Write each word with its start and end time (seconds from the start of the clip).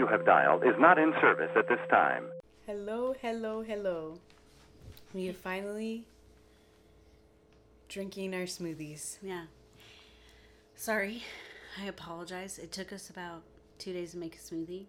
number 0.00 0.12
you 0.12 0.18
have 0.18 0.26
dialed 0.26 0.64
is 0.64 0.78
not 0.78 0.98
in 0.98 1.12
service 1.20 1.50
at 1.56 1.68
this 1.68 1.80
time. 1.88 2.24
Hello, 2.66 3.14
hello, 3.20 3.62
hello. 3.62 4.18
We 5.14 5.28
are 5.28 5.34
finally 5.34 6.04
drinking 7.88 8.34
our 8.34 8.46
smoothies. 8.46 9.18
Yeah. 9.22 9.44
Sorry. 10.76 11.22
I 11.80 11.86
apologize. 11.86 12.58
It 12.58 12.72
took 12.72 12.92
us 12.92 13.10
about 13.10 13.42
two 13.78 13.92
days 13.92 14.12
to 14.12 14.18
make 14.18 14.36
a 14.36 14.38
smoothie. 14.38 14.86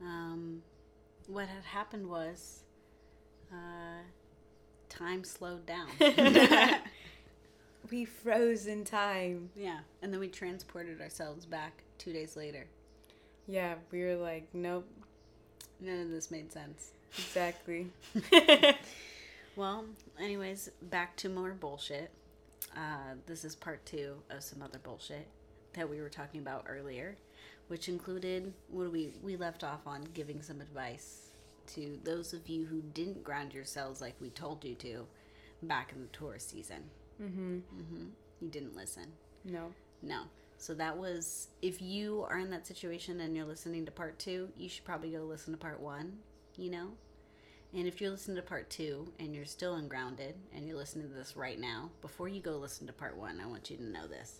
Um, 0.00 0.62
what 1.26 1.48
had 1.48 1.64
happened 1.64 2.08
was 2.08 2.64
uh, 3.52 4.02
time 4.88 5.24
slowed 5.24 5.66
down. 5.66 5.88
We 7.90 8.04
froze 8.04 8.68
in 8.68 8.84
time. 8.84 9.50
yeah. 9.56 9.80
And 10.00 10.12
then 10.12 10.20
we 10.20 10.28
transported 10.28 11.00
ourselves 11.00 11.44
back 11.44 11.82
two 11.98 12.12
days 12.12 12.36
later. 12.36 12.68
Yeah, 13.46 13.74
we 13.90 14.02
were 14.04 14.16
like, 14.16 14.48
nope, 14.52 14.86
None 15.80 16.00
of 16.02 16.10
this 16.10 16.30
made 16.30 16.52
sense. 16.52 16.90
exactly. 17.18 17.88
Well, 19.54 19.84
anyways, 20.18 20.70
back 20.80 21.14
to 21.18 21.28
more 21.28 21.50
bullshit. 21.52 22.10
Uh, 22.74 23.16
this 23.26 23.44
is 23.44 23.54
part 23.54 23.84
two 23.84 24.14
of 24.30 24.42
some 24.42 24.62
other 24.62 24.78
bullshit 24.78 25.28
that 25.74 25.90
we 25.90 26.00
were 26.00 26.08
talking 26.08 26.40
about 26.40 26.64
earlier, 26.68 27.16
which 27.68 27.86
included 27.88 28.54
what 28.70 28.90
we 28.90 29.12
we 29.22 29.36
left 29.36 29.62
off 29.62 29.86
on 29.86 30.04
giving 30.14 30.40
some 30.40 30.62
advice 30.62 31.32
to 31.74 31.98
those 32.02 32.32
of 32.32 32.48
you 32.48 32.64
who 32.64 32.80
didn't 32.80 33.22
ground 33.24 33.52
yourselves 33.52 34.00
like 34.00 34.14
we 34.22 34.30
told 34.30 34.64
you 34.64 34.74
to 34.76 35.06
back 35.62 35.92
in 35.94 36.00
the 36.00 36.08
Taurus 36.08 36.46
season. 36.46 36.84
mm-hmm. 37.22 37.58
hmm 37.58 38.06
You 38.40 38.48
didn't 38.48 38.74
listen. 38.74 39.12
No. 39.44 39.74
No. 40.00 40.22
So 40.62 40.74
that 40.74 40.96
was 40.96 41.48
if 41.60 41.82
you 41.82 42.24
are 42.30 42.38
in 42.38 42.48
that 42.50 42.68
situation 42.68 43.18
and 43.18 43.34
you're 43.34 43.44
listening 43.44 43.84
to 43.84 43.90
part 43.90 44.20
two, 44.20 44.48
you 44.56 44.68
should 44.68 44.84
probably 44.84 45.10
go 45.10 45.18
listen 45.24 45.52
to 45.52 45.58
part 45.58 45.80
one, 45.80 46.18
you 46.56 46.70
know? 46.70 46.92
And 47.74 47.88
if 47.88 48.00
you're 48.00 48.12
listening 48.12 48.36
to 48.36 48.44
part 48.44 48.70
two 48.70 49.12
and 49.18 49.34
you're 49.34 49.44
still 49.44 49.74
ungrounded 49.74 50.36
and 50.54 50.64
you're 50.64 50.76
listening 50.76 51.08
to 51.08 51.14
this 51.16 51.36
right 51.36 51.58
now, 51.58 51.90
before 52.00 52.28
you 52.28 52.40
go 52.40 52.52
listen 52.58 52.86
to 52.86 52.92
part 52.92 53.16
one, 53.16 53.40
I 53.40 53.46
want 53.46 53.70
you 53.70 53.76
to 53.76 53.82
know 53.82 54.06
this. 54.06 54.38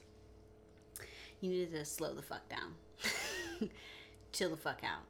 You 1.40 1.50
need 1.50 1.72
to 1.72 1.84
slow 1.84 2.14
the 2.14 2.22
fuck 2.22 2.48
down. 2.48 2.74
Chill 4.32 4.50
the 4.50 4.56
fuck 4.56 4.82
out. 4.84 5.02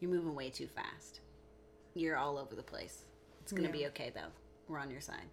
You're 0.00 0.10
moving 0.10 0.34
way 0.34 0.50
too 0.50 0.66
fast. 0.66 1.20
You're 1.94 2.16
all 2.16 2.38
over 2.38 2.56
the 2.56 2.62
place. 2.64 3.04
It's 3.42 3.52
gonna 3.52 3.68
Yeah. 3.68 3.72
be 3.72 3.86
okay 3.86 4.10
though. 4.12 4.32
We're 4.66 4.80
on 4.80 4.90
your 4.90 5.00
side. 5.00 5.28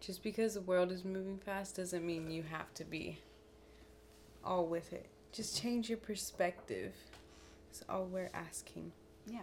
Just 0.00 0.22
because 0.22 0.54
the 0.54 0.60
world 0.62 0.90
is 0.90 1.04
moving 1.04 1.38
fast 1.38 1.76
doesn't 1.76 2.04
mean 2.06 2.30
you 2.30 2.42
have 2.42 2.72
to 2.74 2.84
be 2.84 3.18
all 4.44 4.64
with 4.66 4.92
it. 4.92 5.06
Just 5.32 5.60
change 5.60 5.88
your 5.88 5.98
perspective. 5.98 6.94
That's 7.68 7.84
all 7.88 8.04
we're 8.06 8.30
asking. 8.34 8.92
Yeah. 9.26 9.40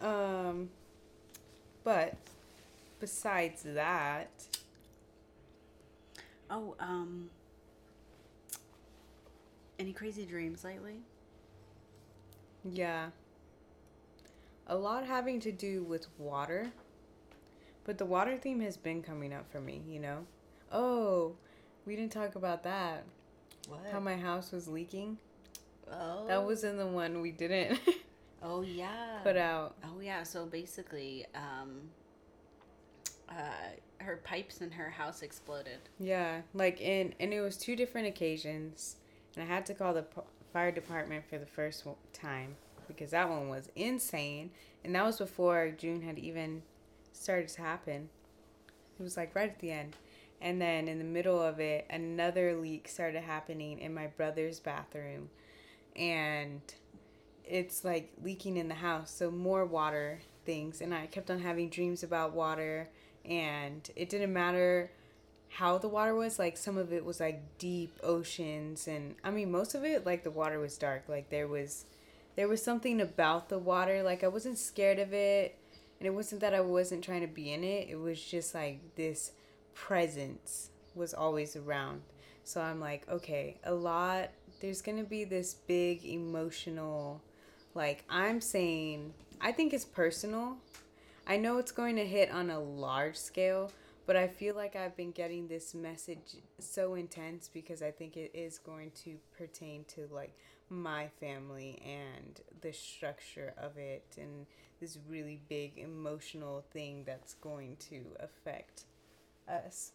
Um, 0.00 0.70
but 1.84 2.14
besides 3.00 3.62
that, 3.62 4.30
Oh, 6.50 6.74
um. 6.80 7.28
Any 9.78 9.92
crazy 9.92 10.24
dreams 10.24 10.64
lately? 10.64 11.00
yeah, 12.64 13.10
a 14.66 14.74
lot 14.76 15.04
having 15.06 15.38
to 15.40 15.52
do 15.52 15.82
with 15.84 16.06
water. 16.18 16.72
But 17.88 17.96
the 17.96 18.04
water 18.04 18.36
theme 18.36 18.60
has 18.60 18.76
been 18.76 19.02
coming 19.02 19.32
up 19.32 19.50
for 19.50 19.62
me, 19.62 19.80
you 19.88 19.98
know? 19.98 20.26
Oh, 20.70 21.32
we 21.86 21.96
didn't 21.96 22.12
talk 22.12 22.34
about 22.34 22.62
that. 22.64 23.04
What? 23.66 23.80
How 23.90 23.98
my 23.98 24.14
house 24.14 24.52
was 24.52 24.68
leaking. 24.68 25.16
oh. 25.90 26.26
That 26.26 26.44
was 26.44 26.64
in 26.64 26.76
the 26.76 26.86
one 26.86 27.22
we 27.22 27.30
didn't 27.30 27.80
Oh 28.42 28.60
yeah. 28.60 29.20
put 29.22 29.38
out. 29.38 29.74
Oh 29.82 30.00
yeah. 30.02 30.22
So 30.22 30.44
basically, 30.44 31.24
um. 31.34 31.80
Uh, 33.26 33.70
her 34.00 34.18
pipes 34.22 34.60
in 34.60 34.70
her 34.72 34.90
house 34.90 35.22
exploded. 35.22 35.78
Yeah, 35.98 36.42
like 36.52 36.82
in 36.82 37.14
and 37.18 37.32
it 37.32 37.40
was 37.40 37.56
two 37.56 37.74
different 37.74 38.06
occasions, 38.06 38.96
and 39.34 39.42
I 39.42 39.46
had 39.46 39.64
to 39.64 39.72
call 39.74 39.94
the 39.94 40.02
p- 40.02 40.20
fire 40.52 40.70
department 40.72 41.24
for 41.28 41.38
the 41.38 41.46
first 41.46 41.86
time 42.12 42.56
because 42.86 43.12
that 43.12 43.30
one 43.30 43.48
was 43.48 43.70
insane, 43.76 44.50
and 44.84 44.94
that 44.94 45.04
was 45.06 45.16
before 45.18 45.70
June 45.70 46.02
had 46.02 46.18
even 46.18 46.62
started 47.18 47.48
to 47.48 47.62
happen. 47.62 48.08
It 48.98 49.02
was 49.02 49.16
like 49.16 49.34
right 49.34 49.50
at 49.50 49.58
the 49.60 49.70
end, 49.70 49.96
and 50.40 50.60
then 50.60 50.88
in 50.88 50.98
the 50.98 51.04
middle 51.04 51.40
of 51.40 51.60
it, 51.60 51.86
another 51.90 52.54
leak 52.54 52.88
started 52.88 53.22
happening 53.22 53.78
in 53.78 53.94
my 53.94 54.08
brother's 54.08 54.60
bathroom, 54.60 55.30
and 55.94 56.60
it's 57.44 57.84
like 57.84 58.12
leaking 58.22 58.56
in 58.56 58.68
the 58.68 58.74
house, 58.74 59.10
so 59.10 59.30
more 59.30 59.64
water 59.64 60.20
things, 60.44 60.80
and 60.80 60.94
I 60.94 61.06
kept 61.06 61.30
on 61.30 61.40
having 61.40 61.68
dreams 61.70 62.02
about 62.02 62.32
water, 62.32 62.88
and 63.24 63.88
it 63.94 64.08
didn't 64.08 64.32
matter 64.32 64.90
how 65.50 65.78
the 65.78 65.88
water 65.88 66.14
was 66.14 66.38
like 66.38 66.56
some 66.56 66.76
of 66.76 66.92
it 66.92 67.04
was 67.04 67.20
like 67.20 67.40
deep 67.58 67.98
oceans. 68.02 68.86
And 68.86 69.14
i 69.24 69.30
mean 69.30 69.50
most 69.50 69.74
of 69.74 69.84
it 69.84 70.06
like 70.06 70.24
the 70.24 70.30
water 70.30 70.58
was 70.58 70.76
dark. 70.78 71.04
Like 71.08 71.30
there 71.30 71.48
was 71.48 71.86
there 72.36 72.48
was 72.48 72.62
something 72.62 73.00
about 73.00 73.48
the 73.48 73.58
water. 73.58 74.02
Like 74.02 74.22
i 74.22 74.28
wasn't 74.28 74.58
scared 74.58 74.98
of 74.98 75.12
it 75.12 75.56
and 75.98 76.06
it 76.06 76.14
wasn't 76.14 76.40
that 76.40 76.54
i 76.54 76.60
wasn't 76.60 77.02
trying 77.02 77.20
to 77.20 77.26
be 77.26 77.52
in 77.52 77.64
it 77.64 77.88
it 77.88 77.96
was 77.96 78.22
just 78.22 78.54
like 78.54 78.80
this 78.96 79.32
presence 79.74 80.70
was 80.94 81.14
always 81.14 81.54
around. 81.54 82.02
So 82.44 82.60
i'm 82.60 82.80
like 82.80 83.08
okay 83.08 83.56
a 83.64 83.74
lot 83.74 84.30
there's 84.60 84.82
gonna 84.82 85.04
be 85.04 85.24
this 85.24 85.54
big 85.54 86.04
emotional 86.04 87.22
like 87.74 88.04
i'm 88.08 88.40
saying 88.40 89.12
i 89.40 89.52
think 89.52 89.72
it's 89.72 89.84
personal. 89.84 90.56
I 91.30 91.36
know 91.36 91.58
it's 91.58 91.72
going 91.72 91.96
to 91.96 92.06
hit 92.06 92.30
on 92.30 92.48
a 92.48 92.58
large 92.58 93.16
scale, 93.16 93.70
but 94.06 94.16
I 94.16 94.28
feel 94.28 94.54
like 94.54 94.74
I've 94.76 94.96
been 94.96 95.10
getting 95.10 95.46
this 95.46 95.74
message 95.74 96.36
so 96.58 96.94
intense 96.94 97.50
because 97.52 97.82
I 97.82 97.90
think 97.90 98.16
it 98.16 98.30
is 98.32 98.58
going 98.58 98.92
to 99.04 99.16
pertain 99.36 99.84
to 99.88 100.08
like 100.10 100.34
my 100.70 101.08
family 101.20 101.82
and 101.84 102.40
the 102.62 102.72
structure 102.72 103.52
of 103.58 103.76
it 103.76 104.04
and 104.18 104.46
this 104.80 104.98
really 105.08 105.40
big 105.48 105.72
emotional 105.76 106.64
thing 106.72 107.04
that's 107.04 107.34
going 107.34 107.76
to 107.90 108.02
affect 108.20 108.84
us. 109.48 109.92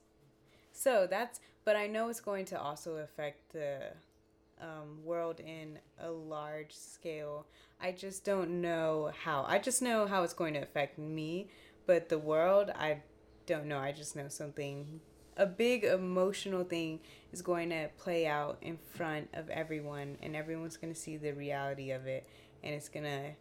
So 0.71 1.07
that's, 1.09 1.39
but 1.65 1.75
I 1.75 1.87
know 1.87 2.09
it's 2.09 2.19
going 2.19 2.45
to 2.45 2.59
also 2.59 2.97
affect 2.97 3.53
the 3.53 3.93
um, 4.61 5.03
world 5.03 5.39
in 5.39 5.79
a 5.99 6.09
large 6.09 6.73
scale. 6.73 7.45
I 7.81 7.91
just 7.91 8.23
don't 8.23 8.61
know 8.61 9.11
how. 9.23 9.45
I 9.47 9.59
just 9.59 9.81
know 9.81 10.07
how 10.07 10.23
it's 10.23 10.33
going 10.33 10.53
to 10.55 10.61
affect 10.61 10.97
me, 10.97 11.49
but 11.85 12.09
the 12.09 12.17
world, 12.17 12.71
I 12.75 13.01
don't 13.45 13.65
know. 13.65 13.77
I 13.77 13.91
just 13.91 14.15
know 14.15 14.27
something, 14.29 15.01
a 15.37 15.45
big 15.45 15.83
emotional 15.83 16.63
thing 16.63 16.99
is 17.31 17.41
going 17.41 17.69
to 17.69 17.89
play 17.97 18.25
out 18.25 18.57
in 18.61 18.77
front 18.77 19.29
of 19.33 19.49
everyone, 19.49 20.17
and 20.21 20.35
everyone's 20.35 20.77
going 20.77 20.93
to 20.93 20.99
see 20.99 21.17
the 21.17 21.33
reality 21.33 21.91
of 21.91 22.07
it, 22.07 22.27
and 22.63 22.73
it's 22.73 22.89
going 22.89 23.05
to 23.05 23.31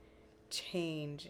change 0.52 1.28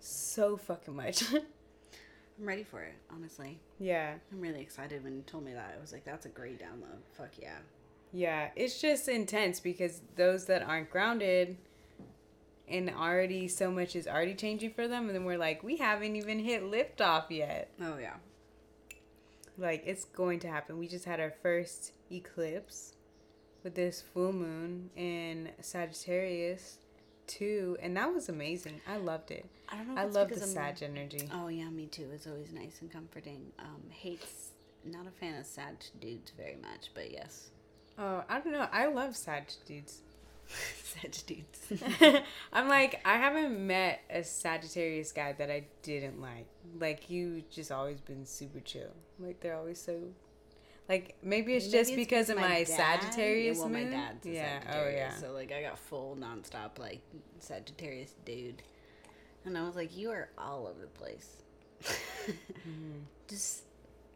so 0.00 0.56
fucking 0.56 0.96
much. 0.96 1.24
I'm 2.38 2.44
ready 2.44 2.64
for 2.64 2.82
it, 2.82 2.94
honestly. 3.10 3.58
yeah. 3.78 4.14
I'm 4.32 4.40
really 4.40 4.60
excited 4.60 5.02
when 5.04 5.16
you 5.16 5.22
told 5.22 5.44
me 5.44 5.52
that. 5.54 5.74
I 5.76 5.80
was 5.80 5.92
like, 5.92 6.04
that's 6.04 6.26
a 6.26 6.28
great 6.28 6.58
download. 6.60 6.98
Fuck 7.16 7.30
yeah. 7.40 7.58
Yeah, 8.12 8.50
it's 8.56 8.80
just 8.80 9.08
intense 9.08 9.58
because 9.60 10.00
those 10.16 10.46
that 10.46 10.62
aren't 10.62 10.90
grounded 10.90 11.56
and 12.68 12.90
already 12.90 13.48
so 13.48 13.70
much 13.70 13.94
is 13.96 14.06
already 14.06 14.34
changing 14.34 14.72
for 14.72 14.88
them, 14.88 15.06
and 15.06 15.14
then 15.14 15.24
we're 15.24 15.38
like, 15.38 15.62
we 15.62 15.76
haven't 15.76 16.16
even 16.16 16.38
hit 16.38 16.62
liftoff 16.62 17.30
yet. 17.30 17.70
Oh 17.80 17.96
yeah. 17.98 18.14
Like, 19.58 19.84
it's 19.86 20.04
going 20.04 20.40
to 20.40 20.48
happen. 20.48 20.78
We 20.78 20.88
just 20.88 21.06
had 21.06 21.20
our 21.20 21.32
first 21.42 21.92
eclipse 22.12 22.94
with 23.62 23.74
this 23.74 24.02
full 24.02 24.32
moon 24.32 24.90
in 24.94 25.50
Sagittarius 25.60 26.78
too, 27.26 27.76
and 27.80 27.96
that 27.96 28.12
was 28.12 28.28
amazing. 28.28 28.80
I 28.88 28.96
loved 28.96 29.30
it. 29.30 29.46
I 29.68 29.76
don't 29.76 29.94
know. 29.94 30.00
I 30.00 30.04
love 30.04 30.28
the 30.30 30.40
Sag 30.40 30.82
energy. 30.82 31.28
Oh 31.32 31.48
yeah, 31.48 31.68
me 31.68 31.86
too. 31.86 32.08
It's 32.12 32.26
always 32.26 32.52
nice 32.52 32.78
and 32.80 32.90
comforting. 32.90 33.52
Um, 33.58 33.82
hates. 33.90 34.50
Not 34.84 35.06
a 35.06 35.10
fan 35.10 35.34
of 35.38 35.46
sad 35.46 35.84
dudes 36.00 36.30
very 36.36 36.56
much, 36.62 36.90
but 36.94 37.10
yes, 37.10 37.50
Oh, 37.98 38.22
I 38.28 38.40
don't 38.40 38.52
know. 38.52 38.68
I 38.72 38.86
love 38.86 39.16
Sag 39.16 39.44
dudes. 39.66 40.02
sad 40.46 41.16
dudes. 41.26 41.82
I'm 42.52 42.68
like, 42.68 43.00
I 43.04 43.16
haven't 43.16 43.66
met 43.66 44.00
a 44.10 44.22
Sagittarius 44.22 45.10
guy 45.12 45.32
that 45.32 45.50
I 45.50 45.64
didn't 45.82 46.20
like. 46.20 46.46
Like 46.78 47.10
you 47.10 47.42
just 47.50 47.72
always 47.72 48.00
been 48.00 48.24
super 48.26 48.60
chill. 48.60 48.92
Like 49.18 49.40
they're 49.40 49.56
always 49.56 49.80
so 49.80 49.98
like 50.88 51.16
maybe 51.22 51.54
it's 51.54 51.66
Maybe 51.66 51.78
just 51.78 51.96
because 51.96 52.30
of 52.30 52.36
my, 52.36 52.64
Sagittarius 52.64 53.58
Well, 53.58 53.68
my 53.68 53.80
moon. 53.82 53.90
dad's 53.90 54.26
a 54.26 54.30
yeah. 54.30 54.60
Oh 54.72 54.88
yeah. 54.88 55.14
So 55.14 55.32
like 55.32 55.52
I 55.52 55.62
got 55.62 55.78
full 55.78 56.16
nonstop 56.20 56.78
like 56.78 57.00
Sagittarius 57.40 58.14
dude, 58.24 58.62
and 59.44 59.56
I 59.58 59.62
was 59.64 59.74
like, 59.76 59.96
you 59.96 60.10
are 60.10 60.28
all 60.38 60.66
over 60.66 60.80
the 60.80 60.86
place. 60.98 61.36
Mm-hmm. 61.82 62.98
Just 63.28 63.62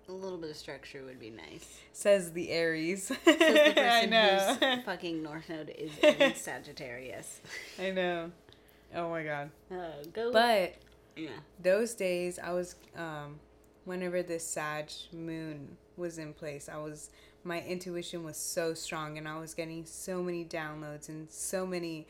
A 0.08 0.12
little 0.12 0.38
bit 0.38 0.50
of 0.50 0.56
structure 0.56 1.04
would 1.04 1.20
be 1.20 1.30
nice. 1.30 1.78
Says 1.92 2.32
the 2.32 2.50
Aries. 2.50 3.04
Says 3.04 3.16
the 3.24 3.80
I 3.92 4.06
know. 4.06 4.82
fucking 4.84 5.22
north 5.22 5.48
node 5.48 5.70
is 5.76 5.90
in 6.02 6.34
Sagittarius. 6.34 7.40
I 7.80 7.90
know. 7.90 8.30
Oh 8.94 9.10
my 9.10 9.22
god. 9.24 9.50
Uh, 9.70 10.04
go. 10.12 10.32
But 10.32 10.74
yeah. 11.16 11.30
those 11.62 11.94
days 11.94 12.38
I 12.42 12.52
was 12.52 12.76
um 12.96 13.38
whenever 13.84 14.22
this 14.22 14.46
Sag 14.46 14.90
moon 15.12 15.76
was 16.00 16.18
in 16.18 16.32
place, 16.32 16.68
I 16.68 16.78
was 16.78 17.10
my 17.44 17.62
intuition 17.62 18.24
was 18.24 18.36
so 18.36 18.74
strong 18.74 19.16
and 19.16 19.28
I 19.28 19.38
was 19.38 19.54
getting 19.54 19.86
so 19.86 20.22
many 20.22 20.44
downloads 20.44 21.08
and 21.08 21.30
so 21.30 21.66
many 21.66 22.06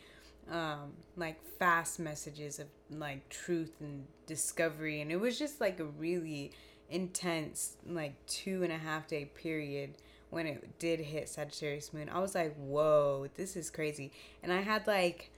um 0.50 0.94
like 1.16 1.38
fast 1.58 2.00
messages 2.00 2.58
of 2.58 2.66
like 2.90 3.28
truth 3.28 3.74
and 3.80 4.06
discovery 4.26 5.00
and 5.00 5.12
it 5.12 5.20
was 5.20 5.38
just 5.38 5.60
like 5.60 5.78
a 5.78 5.84
really 5.84 6.50
intense 6.88 7.76
like 7.86 8.14
two 8.26 8.64
and 8.64 8.72
a 8.72 8.78
half 8.78 9.06
day 9.06 9.26
period 9.26 9.94
when 10.30 10.46
it 10.46 10.78
did 10.78 11.00
hit 11.00 11.28
Sagittarius 11.28 11.92
moon. 11.92 12.08
I 12.08 12.20
was 12.20 12.34
like, 12.34 12.54
whoa, 12.56 13.28
this 13.34 13.56
is 13.56 13.70
crazy. 13.70 14.12
And 14.42 14.52
I 14.52 14.60
had 14.60 14.86
like 14.86 15.30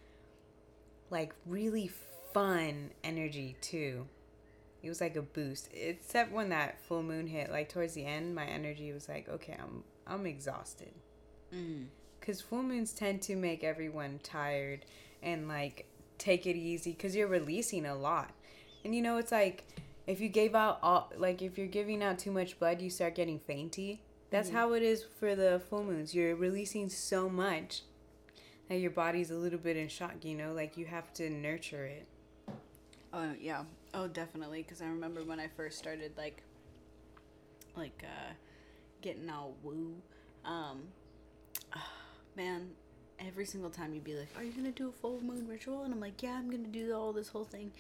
like 1.11 1.35
really 1.47 1.91
fun 2.33 2.91
energy 3.03 3.57
too. 3.61 4.07
It 4.83 4.89
was 4.89 5.01
like 5.01 5.17
a 5.17 5.23
boost. 5.23 5.69
Except 5.73 6.33
when 6.33 6.49
that 6.49 6.81
full 6.83 7.03
moon 7.03 7.27
hit, 7.27 7.51
like 7.51 7.69
towards 7.69 7.95
the 7.95 8.05
end, 8.05 8.35
my 8.35 8.47
energy 8.47 8.93
was 8.93 9.09
like, 9.09 9.29
okay, 9.29 9.57
I'm 9.61 9.85
I'm 10.07 10.27
exhausted. 10.27 10.93
Mm. 11.55 11.87
Cause 12.21 12.41
full 12.41 12.63
moons 12.63 12.93
tend 12.93 13.23
to 13.23 13.37
make 13.37 13.65
everyone 13.65 14.21
tired 14.23 14.85
and 15.23 15.49
like 15.49 15.87
take 16.19 16.47
it 16.47 16.57
easy 16.57 16.93
because 16.93 17.15
you're 17.15 17.29
releasing 17.29 17.87
a 17.87 17.95
lot. 17.95 18.33
And 18.85 18.95
you 18.95 19.03
know, 19.03 19.17
it's 19.19 19.33
like 19.33 19.65
if 20.07 20.21
you 20.21 20.29
gave 20.29 20.55
out 20.55 20.79
all 20.83 21.13
like 21.17 21.43
if 21.43 21.57
you're 21.57 21.67
giving 21.67 22.03
out 22.03 22.19
too 22.19 22.33
much 22.33 22.59
blood, 22.59 22.81
you 22.81 22.91
start 22.91 23.15
getting 23.15 23.39
fainty. 23.39 24.03
That's 24.31 24.49
how 24.49 24.73
it 24.73 24.83
is 24.83 25.05
for 25.21 25.37
the 25.37 25.61
full 25.69 25.85
moons. 25.85 26.15
You're 26.15 26.35
releasing 26.35 26.89
so 26.89 27.29
much 27.29 27.83
that 28.69 28.77
your 28.77 28.91
body's 28.91 29.31
a 29.31 29.35
little 29.35 29.59
bit 29.59 29.77
in 29.77 29.89
shock. 29.89 30.25
You 30.25 30.35
know, 30.35 30.53
like 30.53 30.77
you 30.77 30.87
have 30.87 31.13
to 31.15 31.29
nurture 31.29 31.85
it. 31.85 32.07
Oh 33.13 33.33
yeah. 33.39 33.65
Oh 33.95 34.09
definitely. 34.09 34.63
Because 34.63 34.81
I 34.83 34.87
remember 34.87 35.23
when 35.25 35.39
I 35.41 35.49
first 35.49 35.79
started 35.79 36.13
like, 36.17 36.43
like 37.77 38.05
uh, 38.05 38.33
getting 39.01 39.29
all 39.31 39.55
woo. 39.63 39.95
Um, 40.45 40.83
man, 42.37 42.71
every 43.21 43.45
single 43.47 43.71
time 43.71 43.95
you'd 43.95 44.05
be 44.05 44.15
like, 44.15 44.29
"Are 44.37 44.43
you 44.45 44.53
gonna 44.53 44.71
do 44.73 44.89
a 44.89 44.93
full 44.93 45.21
moon 45.21 45.47
ritual?" 45.49 45.83
And 45.85 45.93
I'm 45.93 46.01
like, 46.01 46.23
"Yeah, 46.23 46.33
I'm 46.35 46.51
gonna 46.51 46.69
do 46.69 46.95
all 46.95 47.13
this 47.13 47.29
whole 47.29 47.45
thing." 47.45 47.71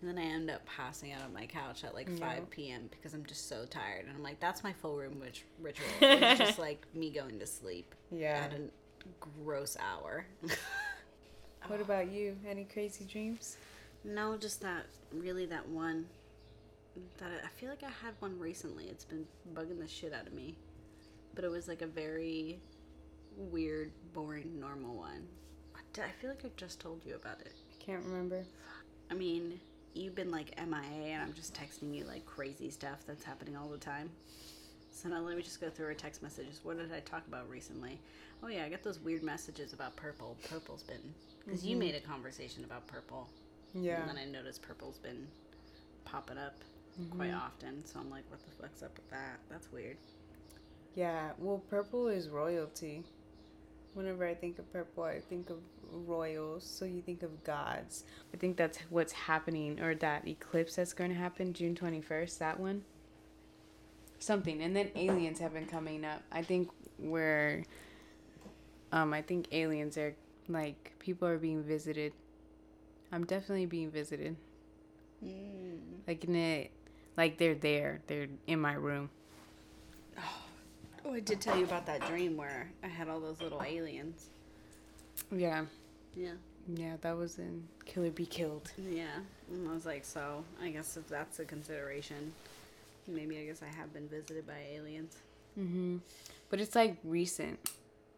And 0.00 0.10
then 0.10 0.18
I 0.18 0.26
end 0.26 0.50
up 0.50 0.66
passing 0.66 1.12
out 1.12 1.22
on 1.22 1.32
my 1.32 1.46
couch 1.46 1.84
at 1.84 1.94
like 1.94 2.08
Yeah. 2.08 2.34
5 2.34 2.50
p.m. 2.50 2.88
because 2.90 3.14
I'm 3.14 3.24
just 3.24 3.48
so 3.48 3.64
tired. 3.66 4.04
And 4.06 4.16
I'm 4.16 4.22
like, 4.22 4.40
that's 4.40 4.64
my 4.64 4.72
full 4.72 4.96
room 4.96 5.20
witch- 5.20 5.44
ritual. 5.60 5.86
It's 6.00 6.40
just 6.40 6.58
like 6.58 6.84
me 6.92 7.10
going 7.10 7.38
to 7.38 7.46
sleep 7.46 7.94
Yeah. 8.10 8.48
at 8.50 8.52
a 8.52 8.62
gross 9.20 9.76
hour. 9.78 10.26
What 11.68 11.80
about 11.80 12.10
you? 12.10 12.36
Any 12.44 12.64
crazy 12.64 13.04
dreams? 13.04 13.56
No, 14.04 14.36
just 14.36 14.60
that 14.62 14.86
really 15.12 15.46
that 15.46 15.68
one 15.68 16.06
that 17.18 17.30
I 17.44 17.48
feel 17.58 17.70
like 17.70 17.82
I 17.82 18.04
had 18.04 18.14
one 18.20 18.38
recently. 18.38 18.86
It's 18.86 19.04
been 19.04 19.26
bugging 19.54 19.80
the 19.80 19.88
shit 19.88 20.12
out 20.12 20.26
of 20.26 20.32
me. 20.32 20.56
But 21.34 21.44
it 21.44 21.50
was 21.50 21.68
like 21.68 21.82
a 21.82 21.86
very 21.86 22.58
weird, 23.36 23.90
boring, 24.12 24.60
normal 24.60 24.96
one. 24.96 25.26
I 25.98 26.10
feel 26.20 26.30
like 26.30 26.44
I 26.44 26.50
just 26.56 26.80
told 26.80 27.04
you 27.04 27.14
about 27.14 27.40
it. 27.40 27.52
I 27.70 27.84
can't 27.84 28.04
remember. 28.04 28.44
I 29.10 29.14
mean, 29.14 29.60
you've 29.94 30.14
been 30.14 30.30
like 30.30 30.58
MIA 30.58 31.12
and 31.12 31.22
I'm 31.22 31.34
just 31.34 31.54
texting 31.54 31.94
you 31.94 32.04
like 32.04 32.24
crazy 32.24 32.70
stuff 32.70 33.04
that's 33.06 33.24
happening 33.24 33.56
all 33.56 33.68
the 33.68 33.78
time. 33.78 34.10
So 34.90 35.08
now 35.08 35.20
let 35.20 35.36
me 35.36 35.42
just 35.42 35.60
go 35.60 35.70
through 35.70 35.86
our 35.86 35.94
text 35.94 36.22
messages. 36.22 36.60
What 36.62 36.78
did 36.78 36.92
I 36.92 37.00
talk 37.00 37.26
about 37.26 37.48
recently? 37.48 37.98
Oh 38.42 38.48
yeah, 38.48 38.64
I 38.64 38.68
got 38.68 38.82
those 38.82 39.00
weird 39.00 39.22
messages 39.22 39.72
about 39.72 39.96
purple. 39.96 40.36
Purple's 40.48 40.82
been 40.82 41.14
because 41.44 41.64
you 41.64 41.72
mm-hmm. 41.72 41.80
made 41.80 41.94
a 41.94 42.00
conversation 42.00 42.64
about 42.64 42.86
purple. 42.86 43.28
Yeah. 43.74 44.00
And 44.00 44.10
then 44.10 44.18
I 44.18 44.24
noticed 44.24 44.62
purple's 44.62 44.98
been 44.98 45.26
popping 46.04 46.38
up 46.38 46.56
quite 47.10 47.32
often. 47.32 47.84
So 47.84 48.00
I'm 48.00 48.10
like, 48.10 48.24
what 48.28 48.40
the 48.40 48.62
fuck's 48.62 48.82
up 48.82 48.96
with 48.96 49.08
that? 49.10 49.38
That's 49.50 49.70
weird. 49.72 49.96
Yeah, 50.94 51.30
well, 51.38 51.62
purple 51.70 52.08
is 52.08 52.28
royalty. 52.28 53.04
Whenever 53.94 54.26
I 54.26 54.34
think 54.34 54.58
of 54.58 54.70
purple, 54.72 55.04
I 55.04 55.20
think 55.20 55.50
of 55.50 55.58
royals. 55.90 56.64
So 56.64 56.84
you 56.84 57.02
think 57.02 57.22
of 57.22 57.44
gods. 57.44 58.04
I 58.32 58.36
think 58.36 58.56
that's 58.56 58.78
what's 58.90 59.12
happening, 59.12 59.80
or 59.80 59.94
that 59.96 60.26
eclipse 60.26 60.76
that's 60.76 60.92
going 60.92 61.10
to 61.10 61.16
happen 61.16 61.52
June 61.52 61.74
21st, 61.74 62.38
that 62.38 62.60
one. 62.60 62.84
Something. 64.18 64.62
And 64.62 64.76
then 64.76 64.90
aliens 64.94 65.38
have 65.40 65.52
been 65.52 65.66
coming 65.66 66.04
up. 66.04 66.22
I 66.30 66.42
think 66.42 66.70
we're. 66.98 67.64
Um, 68.92 69.14
I 69.14 69.22
think 69.22 69.48
aliens 69.52 69.96
are 69.96 70.14
like 70.48 70.92
people 70.98 71.26
are 71.26 71.38
being 71.38 71.62
visited. 71.62 72.12
I'm 73.12 73.24
definitely 73.24 73.66
being 73.66 73.90
visited. 73.90 74.36
Like 76.08 76.24
in 76.24 76.34
it, 76.34 76.70
like 77.16 77.38
they're 77.38 77.54
there. 77.54 78.00
They're 78.06 78.26
in 78.46 78.60
my 78.60 78.74
room. 78.74 79.10
Oh, 81.04 81.12
I 81.12 81.20
did 81.20 81.40
tell 81.40 81.58
you 81.58 81.64
about 81.64 81.86
that 81.86 82.06
dream 82.08 82.36
where 82.36 82.70
I 82.82 82.88
had 82.88 83.08
all 83.08 83.20
those 83.20 83.40
little 83.40 83.62
aliens. 83.62 84.30
Yeah. 85.30 85.66
Yeah. 86.16 86.32
Yeah, 86.72 86.94
that 87.00 87.16
was 87.16 87.38
in 87.38 87.66
Killer 87.84 88.10
Be 88.10 88.24
Killed. 88.24 88.70
Yeah. 88.78 89.18
And 89.50 89.68
I 89.68 89.72
was 89.72 89.84
like, 89.84 90.04
so 90.04 90.44
I 90.62 90.70
guess 90.70 90.96
if 90.96 91.08
that's 91.08 91.40
a 91.40 91.44
consideration, 91.44 92.32
maybe 93.08 93.38
I 93.38 93.44
guess 93.44 93.62
I 93.62 93.76
have 93.76 93.92
been 93.92 94.08
visited 94.08 94.46
by 94.46 94.58
aliens. 94.72 95.16
Mm-hmm. 95.58 95.98
But 96.50 96.60
it's 96.60 96.74
like 96.74 96.96
recent, 97.04 97.58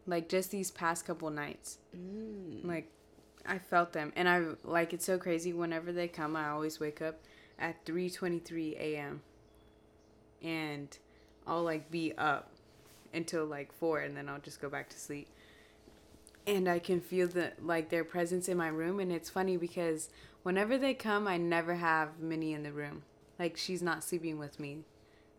like 0.05 0.29
just 0.29 0.51
these 0.51 0.71
past 0.71 1.05
couple 1.05 1.29
nights. 1.31 1.79
Mm. 1.95 2.65
Like 2.65 2.89
I 3.47 3.59
felt 3.59 3.93
them, 3.93 4.11
and 4.15 4.27
I 4.27 4.43
like 4.63 4.93
it's 4.93 5.05
so 5.05 5.17
crazy. 5.17 5.53
Whenever 5.53 5.91
they 5.91 6.07
come, 6.07 6.35
I 6.35 6.49
always 6.49 6.79
wake 6.79 7.01
up 7.01 7.19
at 7.59 7.85
three 7.85 8.09
twenty 8.09 8.39
three 8.39 8.75
a.m. 8.79 9.21
and 10.41 10.97
I'll 11.47 11.63
like 11.63 11.91
be 11.91 12.13
up 12.17 12.51
until 13.13 13.45
like 13.45 13.71
four, 13.73 13.99
and 13.99 14.15
then 14.15 14.29
I'll 14.29 14.39
just 14.39 14.61
go 14.61 14.69
back 14.69 14.89
to 14.89 14.99
sleep. 14.99 15.27
And 16.47 16.67
I 16.67 16.79
can 16.79 17.01
feel 17.01 17.27
the 17.27 17.53
like 17.61 17.89
their 17.89 18.03
presence 18.03 18.49
in 18.49 18.57
my 18.57 18.67
room, 18.67 18.99
and 18.99 19.11
it's 19.11 19.29
funny 19.29 19.57
because 19.57 20.09
whenever 20.43 20.77
they 20.77 20.93
come, 20.93 21.27
I 21.27 21.37
never 21.37 21.75
have 21.75 22.19
Minnie 22.19 22.53
in 22.53 22.63
the 22.63 22.71
room. 22.71 23.03
Like 23.39 23.57
she's 23.57 23.81
not 23.81 24.03
sleeping 24.03 24.37
with 24.37 24.59
me 24.59 24.83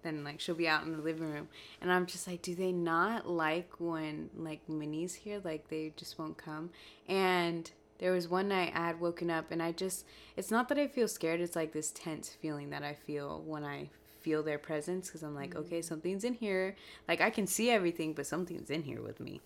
then 0.07 0.23
like 0.23 0.40
she'll 0.40 0.54
be 0.54 0.69
out 0.69 0.85
in 0.85 0.92
the 0.92 1.02
living 1.02 1.30
room 1.30 1.49
and 1.80 1.92
i'm 1.92 2.07
just 2.07 2.26
like 2.26 2.40
do 2.40 2.54
they 2.54 2.73
not 2.73 3.28
like 3.28 3.69
when 3.78 4.30
like 4.37 4.66
minnie's 4.69 5.14
here 5.14 5.40
like 5.45 5.69
they 5.69 5.92
just 5.97 6.19
won't 6.19 6.37
come 6.38 6.71
and 7.09 7.73
there 7.99 8.12
was 8.12 8.29
one 8.29 8.49
night 8.49 8.73
i 8.75 8.87
had 8.87 9.00
woken 9.00 9.31
up 9.31 9.50
and 9.50 9.62
i 9.62 9.73
just 9.73 10.05
it's 10.37 10.50
not 10.50 10.69
that 10.69 10.79
i 10.79 10.87
feel 10.87 11.09
scared 11.09 11.41
it's 11.41 11.57
like 11.57 11.73
this 11.73 11.91
tense 11.93 12.29
feeling 12.29 12.71
that 12.71 12.83
i 12.83 12.93
feel 12.95 13.43
when 13.47 13.65
i 13.65 13.88
feel 14.21 14.43
their 14.43 14.59
presence 14.59 15.07
because 15.07 15.23
i'm 15.23 15.35
like 15.35 15.55
okay 15.55 15.81
something's 15.81 16.25
in 16.25 16.35
here. 16.35 16.75
Like 17.07 17.21
i 17.21 17.31
can 17.31 17.47
see 17.47 17.71
everything 17.71 18.12
but 18.12 18.26
something's 18.26 18.71
in 18.71 18.83
here 18.83 19.00
with 19.00 19.21
me 19.21 19.41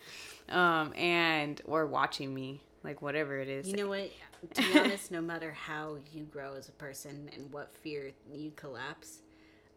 um 0.49 0.95
and 0.97 1.61
or 1.66 1.87
watching 1.87 2.33
me 2.35 2.62
like 2.83 3.02
whatever 3.02 3.38
it 3.38 3.49
is. 3.49 3.69
You 3.69 3.76
know 3.76 3.88
what? 3.88 4.11
To 4.54 4.62
be 4.62 4.78
honest, 4.78 5.11
no 5.11 5.21
matter 5.21 5.52
how 5.52 5.99
you 6.14 6.25
grow 6.25 6.54
as 6.54 6.71
a 6.71 6.73
person 6.73 7.28
and 7.37 7.52
what 7.52 7.75
fear 7.83 8.12
you 8.33 8.52
collapse, 8.57 9.19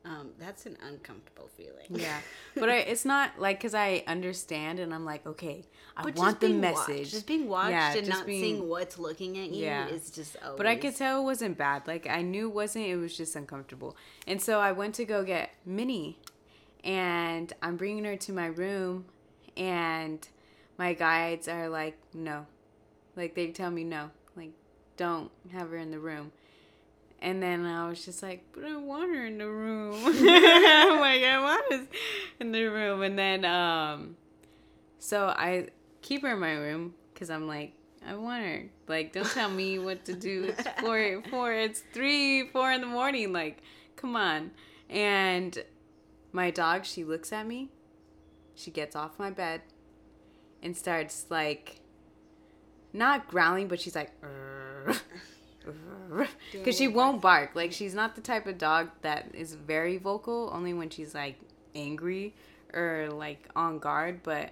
um, 0.06 0.32
that's 0.38 0.66
an 0.66 0.78
uncomfortable 0.86 1.50
feeling. 1.56 1.88
yeah 1.90 2.20
but 2.56 2.70
I, 2.70 2.78
it's 2.80 3.06
not 3.06 3.40
like 3.40 3.58
because 3.60 3.74
i 3.74 4.04
understand 4.08 4.80
and 4.80 4.94
i'm 4.94 5.06
like 5.06 5.26
okay 5.26 5.64
i 5.96 6.04
But 6.04 6.16
want 6.18 6.40
the 6.42 6.50
message 6.54 6.98
Watched, 7.00 7.12
just 7.12 7.28
being 7.28 7.48
watched 7.48 7.72
Yeah, 7.72 7.94
and 7.96 8.10
not 8.10 8.26
being- 8.26 8.42
seeing 8.42 8.68
what's 8.70 8.98
looking 9.00 9.38
at 9.38 9.50
you 9.52 9.66
Yeah. 9.66 9.88
is 9.88 10.10
just 10.12 10.36
always. 10.44 10.58
But 10.58 10.68
I 10.68 10.76
could 10.76 10.96
tell 10.96 11.22
it 11.22 11.24
wasn't 11.24 11.58
bad. 11.58 11.88
Like 11.88 12.08
I 12.10 12.22
knew 12.22 12.50
it 12.50 12.54
wasn't. 12.54 12.86
It 12.88 12.98
was 12.98 13.16
just 13.16 13.36
uncomfortable. 13.36 13.96
And 14.28 14.42
so 14.42 14.60
I 14.60 14.72
went 14.72 14.96
to 14.96 15.06
go 15.06 15.24
get 15.24 15.52
Minnie, 15.66 16.18
and 16.84 17.54
I'm 17.62 17.78
bringing 17.78 18.04
her 18.06 18.16
to 18.18 18.34
my 18.34 18.48
room, 18.48 19.06
and 19.56 20.28
my 20.78 20.94
guides 20.94 21.48
are 21.48 21.70
like, 21.70 21.98
no, 22.14 22.46
like 23.16 23.36
they 23.36 23.48
tell 23.52 23.72
me 23.72 23.84
no, 23.84 24.10
like 24.36 24.52
don't 24.98 25.32
have 25.52 25.70
her 25.70 25.78
in 25.78 25.92
the 25.92 26.00
room. 26.00 26.32
And 27.24 27.42
then 27.42 27.66
I 27.66 27.88
was 27.88 28.04
just 28.04 28.22
like, 28.22 28.44
but 28.52 28.66
I 28.66 28.76
want 28.76 29.16
her 29.16 29.26
in 29.26 29.38
the 29.38 29.48
room. 29.48 29.96
I'm 29.96 30.04
like, 31.00 31.24
I 31.24 31.40
want 31.42 31.72
her 31.72 31.88
in 32.42 32.52
the 32.52 32.66
room. 32.66 33.02
And 33.02 33.18
then, 33.18 33.46
um, 33.46 34.18
so 35.00 35.28
I 35.28 35.70
keep 36.02 36.24
her 36.24 36.34
in 36.34 36.40
my 36.40 36.52
room 36.52 36.96
because 37.14 37.30
I'm 37.30 37.48
like, 37.48 37.72
I 38.06 38.16
want 38.16 38.44
her. 38.44 38.66
Like, 38.90 39.14
don't 39.14 39.26
tell 39.26 39.50
me 39.50 39.80
what 39.80 40.04
to 40.04 40.14
do. 40.14 40.54
It's 40.58 40.68
four, 40.82 41.24
four, 41.30 41.54
it's 41.54 41.82
three, 41.94 42.50
four 42.50 42.74
in 42.74 42.82
the 42.82 42.88
morning. 42.88 43.32
Like, 43.32 43.64
come 43.96 44.18
on. 44.18 44.52
And 44.90 45.64
my 46.34 46.52
dog, 46.52 46.84
she 46.84 47.06
looks 47.06 47.32
at 47.32 47.48
me. 47.48 47.70
She 48.54 48.70
gets 48.70 48.98
off 48.98 49.18
my 49.18 49.30
bed 49.30 49.62
and 50.62 50.76
starts 50.76 51.28
like, 51.30 51.80
not 52.92 53.30
growling, 53.30 53.70
but 53.70 53.80
she's 53.80 53.96
like, 53.96 54.12
because 56.52 56.78
she 56.78 56.88
won't 56.88 57.22
bark. 57.22 57.52
Like, 57.56 57.72
she's 57.72 57.94
not 57.94 58.16
the 58.16 58.22
type 58.22 58.48
of 58.48 58.58
dog 58.58 58.90
that 59.02 59.30
is 59.34 59.54
very 59.56 59.98
vocal. 59.98 60.50
Only 60.54 60.74
when 60.74 60.90
she's 60.90 61.14
like 61.14 61.38
angry 61.76 62.34
or 62.74 63.10
like 63.12 63.48
on 63.56 63.80
guard, 63.80 64.22
but 64.24 64.52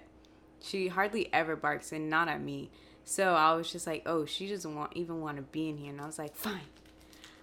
she 0.60 0.88
hardly 0.88 1.28
ever 1.32 1.56
barks 1.56 1.92
and 1.92 2.08
not 2.08 2.28
at 2.28 2.40
me. 2.40 2.70
So 3.04 3.34
I 3.34 3.54
was 3.54 3.70
just 3.70 3.86
like, 3.86 4.02
oh, 4.06 4.24
she 4.24 4.46
doesn't 4.46 4.74
want 4.74 4.92
even 4.94 5.20
want 5.20 5.36
to 5.36 5.42
be 5.42 5.68
in 5.68 5.76
here, 5.76 5.90
and 5.90 6.00
I 6.00 6.06
was 6.06 6.18
like, 6.18 6.36
fine, 6.36 6.60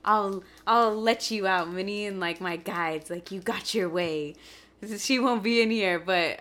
I'll 0.06 0.44
I'll 0.66 0.96
let 1.00 1.30
you 1.32 1.48
out, 1.48 1.72
Minnie, 1.72 2.06
and 2.06 2.20
like 2.20 2.40
my 2.40 2.56
guides, 2.56 3.10
like 3.10 3.32
you 3.32 3.42
got 3.42 3.74
your 3.74 3.90
way. 3.90 4.36
She 4.98 5.20
won't 5.20 5.44
be 5.44 5.62
in 5.62 5.72
here, 5.72 6.00
but 6.00 6.40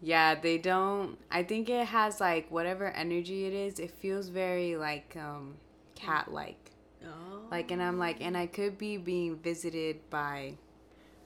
yeah, 0.00 0.36
they 0.36 0.56
don't. 0.56 1.18
I 1.32 1.42
think 1.42 1.68
it 1.68 1.88
has 1.88 2.20
like 2.20 2.48
whatever 2.48 2.86
energy 2.92 3.44
it 3.46 3.52
is. 3.52 3.80
It 3.80 3.90
feels 3.90 4.28
very 4.28 4.76
like 4.76 5.16
um 5.16 5.56
cat 5.96 6.32
like. 6.32 6.70
Oh. 7.04 7.42
Like, 7.50 7.70
and 7.70 7.82
I'm 7.82 7.98
like, 7.98 8.18
and 8.20 8.36
I 8.36 8.46
could 8.46 8.78
be 8.78 8.96
being 8.96 9.36
visited 9.36 10.08
by 10.10 10.54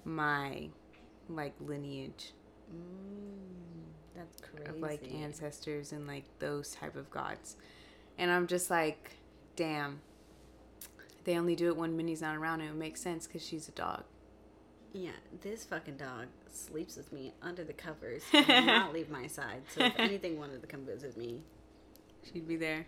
my 0.04 0.68
like 1.28 1.54
lineage 1.60 2.32
Mm, 2.72 4.16
that's 4.16 4.40
crazy. 4.40 4.68
of 4.70 4.78
like 4.80 5.12
ancestors 5.12 5.90
and 5.92 6.06
like 6.06 6.24
those 6.38 6.70
type 6.72 6.94
of 6.94 7.10
gods. 7.10 7.56
And 8.16 8.30
I'm 8.30 8.46
just 8.46 8.70
like, 8.70 9.12
damn. 9.56 10.00
They 11.24 11.36
only 11.36 11.56
do 11.56 11.66
it 11.68 11.76
when 11.76 11.96
Minnie's 11.96 12.22
not 12.22 12.36
around. 12.36 12.60
And 12.60 12.70
it 12.70 12.76
makes 12.76 13.02
sense 13.02 13.26
because 13.26 13.44
she's 13.44 13.68
a 13.68 13.72
dog. 13.72 14.04
Yeah, 14.92 15.10
this 15.42 15.64
fucking 15.64 15.96
dog 15.96 16.26
sleeps 16.52 16.96
with 16.96 17.12
me 17.12 17.32
under 17.42 17.64
the 17.64 17.72
covers 17.72 18.22
and 18.32 18.46
will 18.46 18.62
not 18.66 18.92
leave 18.92 19.10
my 19.10 19.26
side. 19.26 19.62
So 19.74 19.84
if 19.84 19.94
anything 19.98 20.38
wanted 20.38 20.60
to 20.62 20.66
come 20.68 20.84
visit 20.86 21.16
me, 21.16 21.40
She'd 22.32 22.46
be 22.46 22.56
there. 22.56 22.86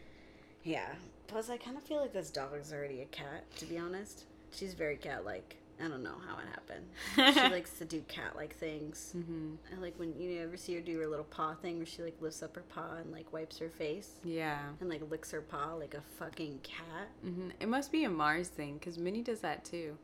yeah. 0.62 0.89
Plus, 1.26 1.49
I 1.50 1.57
kind 1.57 1.76
of 1.76 1.83
feel 1.83 2.00
like 2.00 2.12
this 2.12 2.31
dog 2.31 2.50
is 2.61 2.73
already 2.73 3.00
a 3.02 3.07
cat. 3.07 3.45
To 3.59 3.64
be 3.67 3.79
honest, 3.79 4.25
she's 4.52 4.75
very 4.75 4.97
cat-like. 4.97 5.57
I 5.83 5.88
don't 5.88 6.02
know 6.05 6.14
how 6.29 6.37
it 6.38 6.45
happened. 6.50 7.35
she 7.35 7.50
likes 7.52 7.79
to 7.79 7.85
do 7.85 8.02
cat-like 8.07 8.55
things. 8.55 9.12
hmm 9.14 9.55
I 9.75 9.81
like 9.81 9.99
when 9.99 10.14
you 10.21 10.41
ever 10.43 10.57
see 10.57 10.75
her 10.75 10.81
do 10.81 10.99
her 11.00 11.07
little 11.09 11.25
paw 11.25 11.55
thing, 11.55 11.79
where 11.79 11.87
she 11.87 12.02
like 12.02 12.17
lifts 12.21 12.43
up 12.43 12.55
her 12.55 12.62
paw 12.69 12.97
and 13.00 13.11
like 13.11 13.33
wipes 13.33 13.59
her 13.59 13.71
face 13.71 14.11
Yeah. 14.23 14.59
and 14.81 14.88
like 14.91 15.02
licks 15.11 15.31
her 15.33 15.41
paw 15.41 15.73
like 15.75 15.95
a 15.95 16.02
fucking 16.19 16.61
cat. 16.62 17.09
hmm 17.23 17.49
It 17.59 17.69
must 17.69 17.91
be 17.91 18.05
a 18.05 18.11
Mars 18.11 18.49
thing 18.49 18.75
because 18.79 18.99
Minnie 18.99 19.23
does 19.23 19.41
that 19.41 19.64
too. 19.64 19.97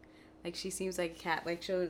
Like 0.43 0.55
she 0.57 0.71
seems 0.71 0.99
like 0.99 1.13
a 1.17 1.19
cat. 1.23 1.43
Like 1.47 1.63
she'll 1.63 1.89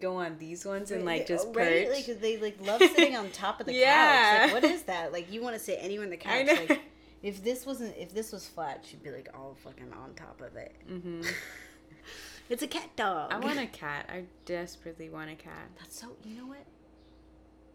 go 0.00 0.16
on 0.16 0.38
these 0.38 0.64
ones 0.64 0.90
and 0.90 1.04
like 1.04 1.26
just 1.26 1.52
perch. 1.52 1.62
right? 1.86 1.90
Like 1.90 2.20
they 2.20 2.38
like 2.38 2.56
love 2.66 2.80
sitting 2.80 3.16
on 3.16 3.30
top 3.30 3.60
of 3.60 3.66
the 3.66 3.74
Yeah. 3.74 4.46
couch. 4.46 4.52
Like 4.54 4.62
what 4.62 4.72
is 4.72 4.82
that? 4.84 5.12
Like 5.12 5.30
you 5.30 5.42
want 5.42 5.54
to 5.54 5.60
sit 5.60 5.78
anywhere 5.80 6.06
on 6.06 6.10
the 6.10 6.16
couch? 6.16 6.46
Like 6.46 6.80
if 7.22 7.42
this 7.42 7.66
wasn't 7.66 7.96
if 7.96 8.12
this 8.14 8.32
was 8.32 8.46
flat, 8.46 8.84
she'd 8.88 9.02
be 9.02 9.10
like 9.10 9.28
all 9.34 9.56
fucking 9.62 9.92
on 9.92 10.14
top 10.14 10.40
of 10.40 10.56
it. 10.56 10.74
hmm 10.86 11.22
It's 12.48 12.62
a 12.62 12.66
cat 12.66 12.88
dog. 12.96 13.30
I 13.30 13.38
want 13.38 13.58
a 13.58 13.66
cat. 13.66 14.08
I 14.08 14.24
desperately 14.46 15.10
want 15.10 15.30
a 15.30 15.34
cat. 15.34 15.68
That's 15.78 16.00
so. 16.00 16.16
You 16.24 16.38
know 16.38 16.46
what? 16.46 16.64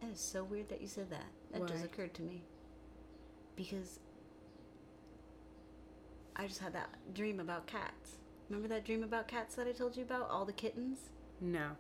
That 0.02 0.10
is 0.12 0.20
so 0.20 0.44
weird 0.44 0.70
that 0.70 0.82
you 0.82 0.88
said 0.88 1.12
that. 1.12 1.28
That 1.52 1.68
just 1.68 1.86
occurred 1.86 2.14
to 2.16 2.24
me. 2.24 2.42
Because 3.56 4.00
I 6.36 6.48
just 6.48 6.60
had 6.60 6.74
that 6.74 6.90
dream 7.14 7.40
about 7.40 7.68
cats. 7.68 8.16
Remember 8.50 8.68
that 8.70 8.84
dream 8.84 9.04
about 9.04 9.28
cats 9.28 9.56
that 9.56 9.68
I 9.68 9.72
told 9.72 9.96
you 9.96 10.04
about? 10.04 10.30
All 10.32 10.44
the 10.46 10.54
kittens? 10.54 10.98
No. 11.40 11.72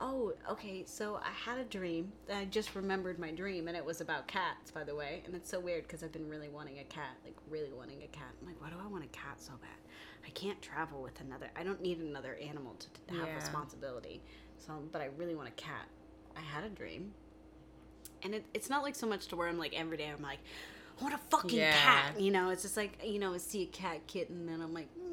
Oh, 0.00 0.32
okay. 0.50 0.84
So 0.86 1.16
I 1.24 1.30
had 1.30 1.58
a 1.58 1.64
dream. 1.64 2.12
I 2.32 2.44
just 2.46 2.74
remembered 2.74 3.18
my 3.18 3.30
dream, 3.30 3.68
and 3.68 3.76
it 3.76 3.84
was 3.84 4.00
about 4.00 4.26
cats, 4.26 4.70
by 4.70 4.84
the 4.84 4.94
way. 4.94 5.22
And 5.24 5.34
it's 5.34 5.48
so 5.50 5.60
weird 5.60 5.84
because 5.84 6.02
I've 6.02 6.12
been 6.12 6.28
really 6.28 6.48
wanting 6.48 6.78
a 6.80 6.84
cat, 6.84 7.16
like 7.24 7.36
really 7.48 7.72
wanting 7.72 8.02
a 8.02 8.08
cat. 8.08 8.28
I'm 8.40 8.46
like, 8.46 8.60
why 8.60 8.70
do 8.70 8.76
I 8.82 8.86
want 8.90 9.04
a 9.04 9.08
cat 9.08 9.40
so 9.40 9.52
bad? 9.60 9.70
I 10.26 10.30
can't 10.30 10.60
travel 10.60 11.00
with 11.02 11.20
another. 11.20 11.50
I 11.56 11.62
don't 11.62 11.80
need 11.80 11.98
another 11.98 12.36
animal 12.42 12.74
to, 12.78 12.86
to 13.08 13.14
have 13.14 13.28
Yeah. 13.28 13.34
responsibility. 13.36 14.20
So, 14.58 14.72
but 14.92 15.00
I 15.00 15.10
really 15.16 15.34
want 15.34 15.48
a 15.48 15.52
cat. 15.52 15.86
I 16.36 16.40
had 16.40 16.64
a 16.64 16.68
dream, 16.68 17.12
and 18.22 18.34
it, 18.34 18.44
it's 18.54 18.68
not 18.68 18.82
like 18.82 18.94
so 18.96 19.06
much 19.06 19.28
to 19.28 19.36
where 19.36 19.46
I'm 19.48 19.58
like 19.58 19.74
every 19.78 19.96
day. 19.96 20.08
I'm 20.08 20.22
like, 20.22 20.40
I 20.98 21.02
want 21.02 21.14
a 21.14 21.18
fucking 21.30 21.58
Yeah. 21.58 21.72
cat. 21.72 22.20
You 22.20 22.30
know, 22.32 22.50
it's 22.50 22.62
just 22.62 22.76
like 22.76 22.98
you 23.04 23.18
know, 23.20 23.34
I 23.34 23.38
see 23.38 23.62
a 23.62 23.66
cat 23.66 24.06
kitten, 24.06 24.48
and 24.48 24.62
I'm 24.62 24.74
like, 24.74 24.88
mm, 24.98 25.03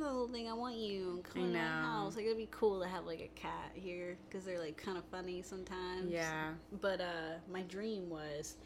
the 0.00 0.08
whole 0.08 0.28
thing. 0.28 0.48
I 0.48 0.54
want 0.54 0.76
you. 0.76 1.22
Come 1.32 1.42
I 1.42 1.46
in 1.46 1.52
my 1.52 1.58
house. 1.58 2.16
Like 2.16 2.24
it'd 2.24 2.36
be 2.36 2.48
cool 2.50 2.80
to 2.80 2.88
have 2.88 3.06
like 3.06 3.20
a 3.20 3.40
cat 3.40 3.72
here 3.74 4.16
because 4.28 4.44
they're 4.44 4.60
like 4.60 4.76
kind 4.76 4.98
of 4.98 5.04
funny 5.04 5.42
sometimes. 5.42 6.10
Yeah. 6.10 6.52
But 6.80 7.00
uh, 7.00 7.38
my 7.50 7.62
dream 7.62 8.08
was 8.08 8.56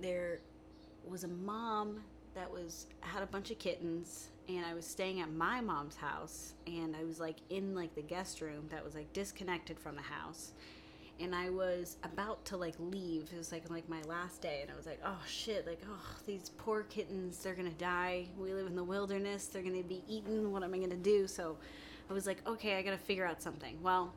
there 0.00 0.40
was 1.04 1.24
a 1.24 1.28
mom 1.28 2.02
that 2.34 2.50
was 2.50 2.86
had 3.00 3.22
a 3.22 3.26
bunch 3.26 3.50
of 3.50 3.58
kittens 3.58 4.28
and 4.48 4.64
I 4.64 4.74
was 4.74 4.86
staying 4.86 5.20
at 5.20 5.32
my 5.32 5.60
mom's 5.60 5.96
house 5.96 6.54
and 6.66 6.94
I 6.94 7.04
was 7.04 7.18
like 7.18 7.36
in 7.50 7.74
like 7.74 7.94
the 7.94 8.02
guest 8.02 8.40
room 8.40 8.66
that 8.70 8.84
was 8.84 8.94
like 8.94 9.12
disconnected 9.12 9.78
from 9.78 9.96
the 9.96 10.02
house 10.02 10.52
and 11.20 11.34
I 11.34 11.50
was 11.50 11.96
about 12.02 12.44
to 12.46 12.56
like 12.56 12.74
leave. 12.78 13.30
It 13.32 13.38
was 13.38 13.52
like 13.52 13.68
like 13.70 13.88
my 13.88 14.02
last 14.02 14.42
day, 14.42 14.60
and 14.62 14.70
I 14.70 14.76
was 14.76 14.86
like, 14.86 15.00
oh 15.04 15.20
shit, 15.26 15.66
like 15.66 15.80
oh 15.88 16.16
these 16.26 16.50
poor 16.58 16.82
kittens, 16.84 17.38
they're 17.38 17.54
gonna 17.54 17.70
die. 17.70 18.26
We 18.38 18.52
live 18.52 18.66
in 18.66 18.76
the 18.76 18.84
wilderness. 18.84 19.46
They're 19.46 19.62
gonna 19.62 19.82
be 19.82 20.02
eaten. 20.08 20.52
What 20.52 20.62
am 20.62 20.74
I 20.74 20.78
gonna 20.78 20.96
do? 20.96 21.26
So 21.26 21.56
I 22.08 22.12
was 22.12 22.26
like, 22.26 22.46
okay, 22.46 22.76
I 22.76 22.82
gotta 22.82 22.98
figure 22.98 23.26
out 23.26 23.42
something. 23.42 23.78
Well, 23.82 24.12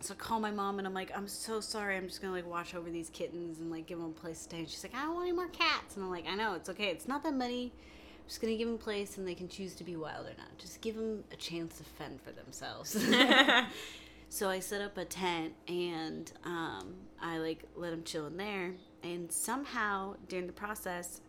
so 0.00 0.14
I 0.14 0.16
call 0.16 0.40
my 0.40 0.50
mom 0.50 0.78
and 0.78 0.86
I'm 0.86 0.94
like, 0.94 1.10
I'm 1.16 1.28
so 1.28 1.60
sorry. 1.60 1.96
I'm 1.96 2.06
just 2.06 2.22
gonna 2.22 2.34
like 2.34 2.46
watch 2.46 2.74
over 2.74 2.90
these 2.90 3.10
kittens 3.10 3.58
and 3.58 3.70
like 3.70 3.86
give 3.86 3.98
them 3.98 4.08
a 4.08 4.20
place 4.20 4.38
to 4.38 4.44
stay. 4.44 4.58
And 4.58 4.68
she's 4.68 4.82
like, 4.82 4.94
I 4.94 5.02
don't 5.02 5.14
want 5.14 5.28
any 5.28 5.36
more 5.36 5.48
cats. 5.48 5.96
And 5.96 6.04
I'm 6.04 6.10
like, 6.10 6.26
I 6.26 6.34
know 6.34 6.54
it's 6.54 6.68
okay. 6.70 6.88
It's 6.88 7.08
not 7.08 7.22
that 7.24 7.34
many. 7.34 7.64
I'm 7.64 8.28
just 8.28 8.40
gonna 8.40 8.56
give 8.56 8.68
them 8.68 8.76
a 8.76 8.78
place 8.78 9.18
and 9.18 9.26
they 9.26 9.34
can 9.34 9.48
choose 9.48 9.74
to 9.74 9.84
be 9.84 9.96
wild 9.96 10.26
or 10.26 10.34
not. 10.38 10.56
Just 10.58 10.80
give 10.80 10.96
them 10.96 11.24
a 11.32 11.36
chance 11.36 11.78
to 11.78 11.84
fend 11.84 12.20
for 12.22 12.32
themselves. 12.32 12.94
So 14.32 14.48
I 14.48 14.60
set 14.60 14.80
up 14.80 14.96
a 14.96 15.04
tent 15.04 15.54
and 15.66 16.30
um, 16.44 16.94
I 17.20 17.38
like 17.38 17.64
let 17.74 17.92
him 17.92 18.04
chill 18.04 18.28
in 18.28 18.36
there. 18.36 18.74
And 19.02 19.30
somehow 19.30 20.14
during 20.28 20.46
the 20.46 20.52
process, 20.52 21.20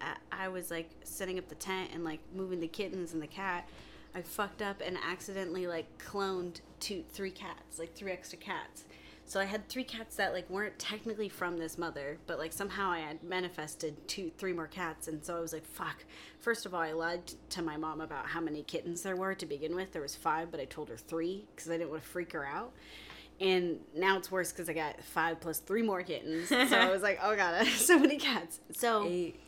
I, 0.00 0.14
I 0.30 0.48
was 0.48 0.70
like 0.70 0.88
setting 1.02 1.36
up 1.36 1.48
the 1.48 1.56
tent 1.56 1.90
and 1.92 2.04
like 2.04 2.20
moving 2.32 2.60
the 2.60 2.68
kittens 2.68 3.12
and 3.12 3.20
the 3.20 3.26
cat. 3.26 3.68
I 4.14 4.22
fucked 4.22 4.62
up 4.62 4.80
and 4.86 4.96
accidentally 5.04 5.66
like 5.66 5.86
cloned 5.98 6.60
two, 6.78 7.02
three 7.10 7.32
cats, 7.32 7.80
like 7.80 7.92
three 7.92 8.12
extra 8.12 8.38
cats. 8.38 8.84
So 9.26 9.40
I 9.40 9.44
had 9.44 9.68
three 9.68 9.84
cats 9.84 10.16
that 10.16 10.32
like 10.32 10.48
weren't 10.50 10.78
technically 10.78 11.28
from 11.28 11.58
this 11.58 11.78
mother, 11.78 12.18
but 12.26 12.38
like 12.38 12.52
somehow 12.52 12.90
I 12.90 13.00
had 13.00 13.22
manifested 13.22 13.96
two, 14.06 14.30
three 14.36 14.52
more 14.52 14.66
cats, 14.66 15.08
and 15.08 15.24
so 15.24 15.36
I 15.36 15.40
was 15.40 15.52
like, 15.52 15.64
"Fuck!" 15.64 16.04
First 16.40 16.66
of 16.66 16.74
all, 16.74 16.80
I 16.80 16.92
lied 16.92 17.32
to 17.50 17.62
my 17.62 17.76
mom 17.76 18.00
about 18.00 18.26
how 18.26 18.40
many 18.40 18.62
kittens 18.62 19.02
there 19.02 19.16
were 19.16 19.34
to 19.34 19.46
begin 19.46 19.74
with. 19.74 19.92
There 19.92 20.02
was 20.02 20.14
five, 20.14 20.50
but 20.50 20.60
I 20.60 20.66
told 20.66 20.88
her 20.90 20.96
three 20.96 21.46
because 21.54 21.70
I 21.70 21.78
didn't 21.78 21.90
want 21.90 22.02
to 22.02 22.08
freak 22.08 22.32
her 22.32 22.46
out. 22.46 22.72
And 23.40 23.80
now 23.96 24.16
it's 24.16 24.30
worse 24.30 24.52
because 24.52 24.68
I 24.68 24.74
got 24.74 25.02
five 25.02 25.40
plus 25.40 25.58
three 25.58 25.82
more 25.82 26.02
kittens. 26.02 26.48
So 26.68 26.76
I 26.78 26.90
was 26.90 27.02
like, 27.02 27.18
"Oh 27.22 27.34
god, 27.34 27.66
so 27.66 27.98
many 27.98 28.18
cats." 28.18 28.60
So 28.72 29.06
Eight. 29.08 29.40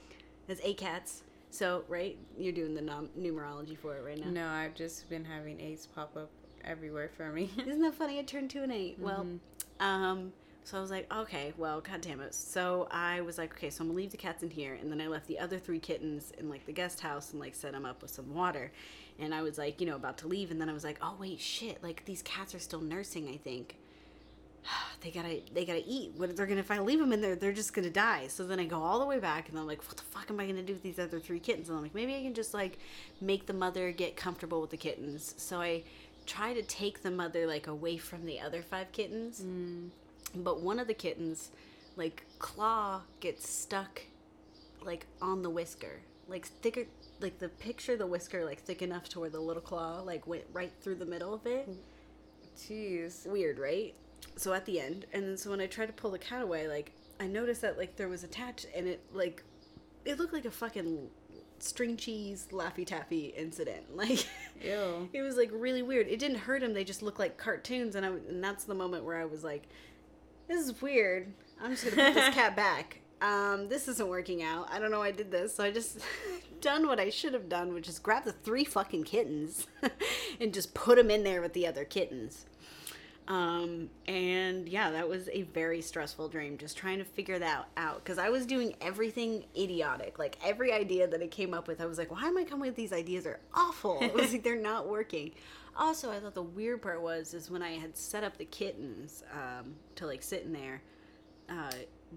that's 0.46 0.60
eight 0.64 0.78
cats. 0.78 1.22
So 1.50 1.84
right, 1.88 2.16
you're 2.36 2.52
doing 2.52 2.74
the 2.74 2.82
num- 2.82 3.10
numerology 3.18 3.76
for 3.78 3.96
it 3.96 4.04
right 4.04 4.18
now. 4.18 4.30
No, 4.30 4.46
I've 4.48 4.74
just 4.74 5.08
been 5.08 5.24
having 5.24 5.60
eights 5.60 5.86
pop 5.86 6.16
up 6.16 6.30
everywhere 6.64 7.08
for 7.16 7.30
me. 7.30 7.50
Isn't 7.58 7.80
that 7.82 7.94
funny? 7.94 8.18
I 8.18 8.22
turned 8.22 8.50
two 8.50 8.62
and 8.62 8.72
8 8.72 8.98
Well, 8.98 9.20
mm-hmm. 9.20 9.36
Um, 9.80 10.32
so 10.66 10.76
I 10.76 10.80
was 10.80 10.90
like, 10.90 11.12
okay, 11.14 11.52
well, 11.56 11.80
god 11.80 12.00
damn 12.00 12.20
it. 12.20 12.34
So 12.34 12.88
I 12.90 13.20
was 13.20 13.38
like, 13.38 13.52
okay, 13.54 13.70
so 13.70 13.82
I'm 13.82 13.88
gonna 13.88 13.98
leave 13.98 14.10
the 14.10 14.16
cats 14.16 14.42
in 14.42 14.50
here, 14.50 14.74
and 14.74 14.90
then 14.90 15.00
I 15.00 15.06
left 15.06 15.28
the 15.28 15.38
other 15.38 15.60
three 15.60 15.78
kittens 15.78 16.32
in 16.38 16.48
like 16.48 16.66
the 16.66 16.72
guest 16.72 16.98
house 16.98 17.30
and 17.30 17.40
like 17.40 17.54
set 17.54 17.70
them 17.70 17.84
up 17.84 18.02
with 18.02 18.10
some 18.10 18.34
water. 18.34 18.72
And 19.20 19.32
I 19.32 19.42
was 19.42 19.58
like, 19.58 19.80
you 19.80 19.86
know, 19.86 19.94
about 19.94 20.18
to 20.18 20.26
leave, 20.26 20.50
and 20.50 20.60
then 20.60 20.68
I 20.68 20.72
was 20.72 20.82
like, 20.82 20.98
oh 21.00 21.14
wait, 21.20 21.38
shit, 21.38 21.84
like 21.84 22.04
these 22.04 22.20
cats 22.22 22.52
are 22.52 22.58
still 22.58 22.80
nursing. 22.80 23.28
I 23.28 23.36
think 23.36 23.76
they 25.02 25.10
gotta 25.12 25.40
they 25.54 25.64
gotta 25.64 25.84
eat. 25.86 26.14
What 26.16 26.36
they're 26.36 26.46
gonna 26.46 26.60
if 26.60 26.70
I 26.72 26.80
leave 26.80 26.98
them 26.98 27.12
in 27.12 27.20
there, 27.20 27.36
they're 27.36 27.52
just 27.52 27.72
gonna 27.72 27.88
die. 27.88 28.26
So 28.26 28.44
then 28.44 28.58
I 28.58 28.64
go 28.64 28.82
all 28.82 28.98
the 28.98 29.06
way 29.06 29.20
back, 29.20 29.48
and 29.48 29.56
I'm 29.56 29.68
like, 29.68 29.86
what 29.86 29.96
the 29.96 30.02
fuck 30.02 30.30
am 30.30 30.40
I 30.40 30.46
gonna 30.46 30.62
do 30.62 30.72
with 30.72 30.82
these 30.82 30.98
other 30.98 31.20
three 31.20 31.38
kittens? 31.38 31.68
And 31.68 31.76
I'm 31.76 31.82
like, 31.84 31.94
maybe 31.94 32.14
I 32.16 32.22
can 32.22 32.34
just 32.34 32.54
like 32.54 32.78
make 33.20 33.46
the 33.46 33.54
mother 33.54 33.92
get 33.92 34.16
comfortable 34.16 34.60
with 34.60 34.70
the 34.70 34.76
kittens. 34.76 35.34
So 35.36 35.60
I 35.60 35.84
try 36.26 36.52
to 36.52 36.62
take 36.62 37.02
the 37.02 37.10
mother 37.10 37.46
like 37.46 37.66
away 37.66 37.96
from 37.96 38.26
the 38.26 38.40
other 38.40 38.62
five 38.62 38.92
kittens, 38.92 39.42
mm. 39.42 39.90
but 40.34 40.60
one 40.60 40.78
of 40.78 40.86
the 40.86 40.94
kittens, 40.94 41.50
like 41.96 42.24
claw, 42.38 43.02
gets 43.20 43.48
stuck 43.48 44.02
like 44.82 45.06
on 45.20 45.42
the 45.42 45.50
whisker, 45.50 46.02
like 46.28 46.46
thicker. 46.46 46.84
Like 47.18 47.38
the 47.38 47.48
picture, 47.48 47.96
the 47.96 48.06
whisker 48.06 48.44
like 48.44 48.60
thick 48.60 48.82
enough 48.82 49.08
to 49.10 49.20
where 49.20 49.30
the 49.30 49.40
little 49.40 49.62
claw 49.62 50.02
like 50.02 50.26
went 50.26 50.44
right 50.52 50.70
through 50.82 50.96
the 50.96 51.06
middle 51.06 51.32
of 51.32 51.46
it 51.46 51.66
Jeez. 52.56 53.26
weird, 53.26 53.58
right? 53.58 53.94
So 54.36 54.52
at 54.52 54.64
the 54.66 54.80
end, 54.80 55.06
and 55.12 55.24
then 55.24 55.36
so 55.36 55.50
when 55.50 55.60
I 55.60 55.66
tried 55.66 55.86
to 55.86 55.92
pull 55.92 56.10
the 56.10 56.18
cat 56.18 56.42
away, 56.42 56.68
like 56.68 56.92
I 57.20 57.26
noticed 57.26 57.62
that 57.62 57.78
like 57.78 57.96
there 57.96 58.08
was 58.08 58.24
attached, 58.24 58.66
and 58.74 58.86
it 58.86 59.00
like 59.12 59.42
it 60.04 60.18
looked 60.18 60.32
like 60.32 60.44
a 60.44 60.50
fucking 60.50 61.08
string 61.58 61.96
cheese 61.96 62.48
laffy 62.52 62.86
taffy 62.86 63.26
incident. 63.36 63.84
Like 63.96 64.26
Ew. 64.62 65.08
it 65.12 65.22
was 65.22 65.36
like 65.36 65.50
really 65.52 65.82
weird. 65.82 66.08
It 66.08 66.18
didn't 66.18 66.38
hurt 66.38 66.62
him; 66.62 66.74
they 66.74 66.84
just 66.84 67.02
looked 67.02 67.18
like 67.18 67.36
cartoons, 67.36 67.94
and 67.94 68.04
I 68.04 68.08
and 68.08 68.42
that's 68.42 68.64
the 68.64 68.74
moment 68.74 69.04
where 69.04 69.18
I 69.18 69.24
was 69.24 69.42
like, 69.44 69.64
"This 70.48 70.60
is 70.66 70.80
weird. 70.82 71.32
I'm 71.60 71.72
just 71.72 71.84
gonna 71.84 71.96
put 71.96 72.14
this 72.14 72.34
cat 72.34 72.56
back." 72.64 73.00
Um, 73.22 73.68
this 73.68 73.88
isn't 73.88 74.08
working 74.08 74.42
out. 74.42 74.68
I 74.70 74.78
don't 74.78 74.90
know 74.90 74.98
why 74.98 75.08
I 75.08 75.12
did 75.12 75.30
this. 75.30 75.54
So 75.54 75.64
I 75.64 75.70
just 75.70 76.00
done 76.60 76.86
what 76.86 77.00
I 77.00 77.08
should 77.08 77.32
have 77.32 77.48
done, 77.48 77.72
which 77.72 77.88
is 77.88 77.98
grab 77.98 78.24
the 78.24 78.32
three 78.32 78.64
fucking 78.64 79.04
kittens 79.04 79.66
and 80.40 80.52
just 80.52 80.74
put 80.74 80.96
them 80.96 81.10
in 81.10 81.24
there 81.24 81.40
with 81.40 81.54
the 81.54 81.66
other 81.66 81.84
kittens. 81.84 82.44
Um, 83.28 83.90
and 84.06 84.68
yeah, 84.68 84.90
that 84.92 85.08
was 85.08 85.28
a 85.32 85.42
very 85.42 85.80
stressful 85.82 86.28
dream, 86.28 86.58
just 86.58 86.76
trying 86.76 86.98
to 86.98 87.04
figure 87.04 87.38
that 87.38 87.66
out. 87.76 88.04
Because 88.04 88.18
I 88.18 88.28
was 88.28 88.46
doing 88.46 88.74
everything 88.80 89.44
idiotic. 89.56 90.18
Like 90.18 90.38
every 90.44 90.72
idea 90.72 91.08
that 91.08 91.20
I 91.22 91.26
came 91.26 91.52
up 91.52 91.66
with, 91.66 91.80
I 91.80 91.86
was 91.86 91.98
like, 91.98 92.10
why 92.10 92.24
am 92.24 92.38
I 92.38 92.44
coming 92.44 92.68
with 92.68 92.76
these 92.76 92.92
ideas? 92.92 93.26
Are 93.26 93.40
awful. 93.52 93.98
It 94.00 94.14
was 94.14 94.32
like 94.32 94.42
they're 94.42 94.56
not 94.60 94.88
working. 94.88 95.32
Also, 95.76 96.10
I 96.10 96.20
thought 96.20 96.34
the 96.34 96.42
weird 96.42 96.82
part 96.82 97.02
was 97.02 97.34
is 97.34 97.50
when 97.50 97.62
I 97.62 97.72
had 97.72 97.96
set 97.96 98.24
up 98.24 98.38
the 98.38 98.44
kittens 98.44 99.24
um, 99.32 99.74
to 99.96 100.06
like 100.06 100.22
sit 100.22 100.44
in 100.44 100.52
there. 100.52 100.82
Uh, 101.48 101.72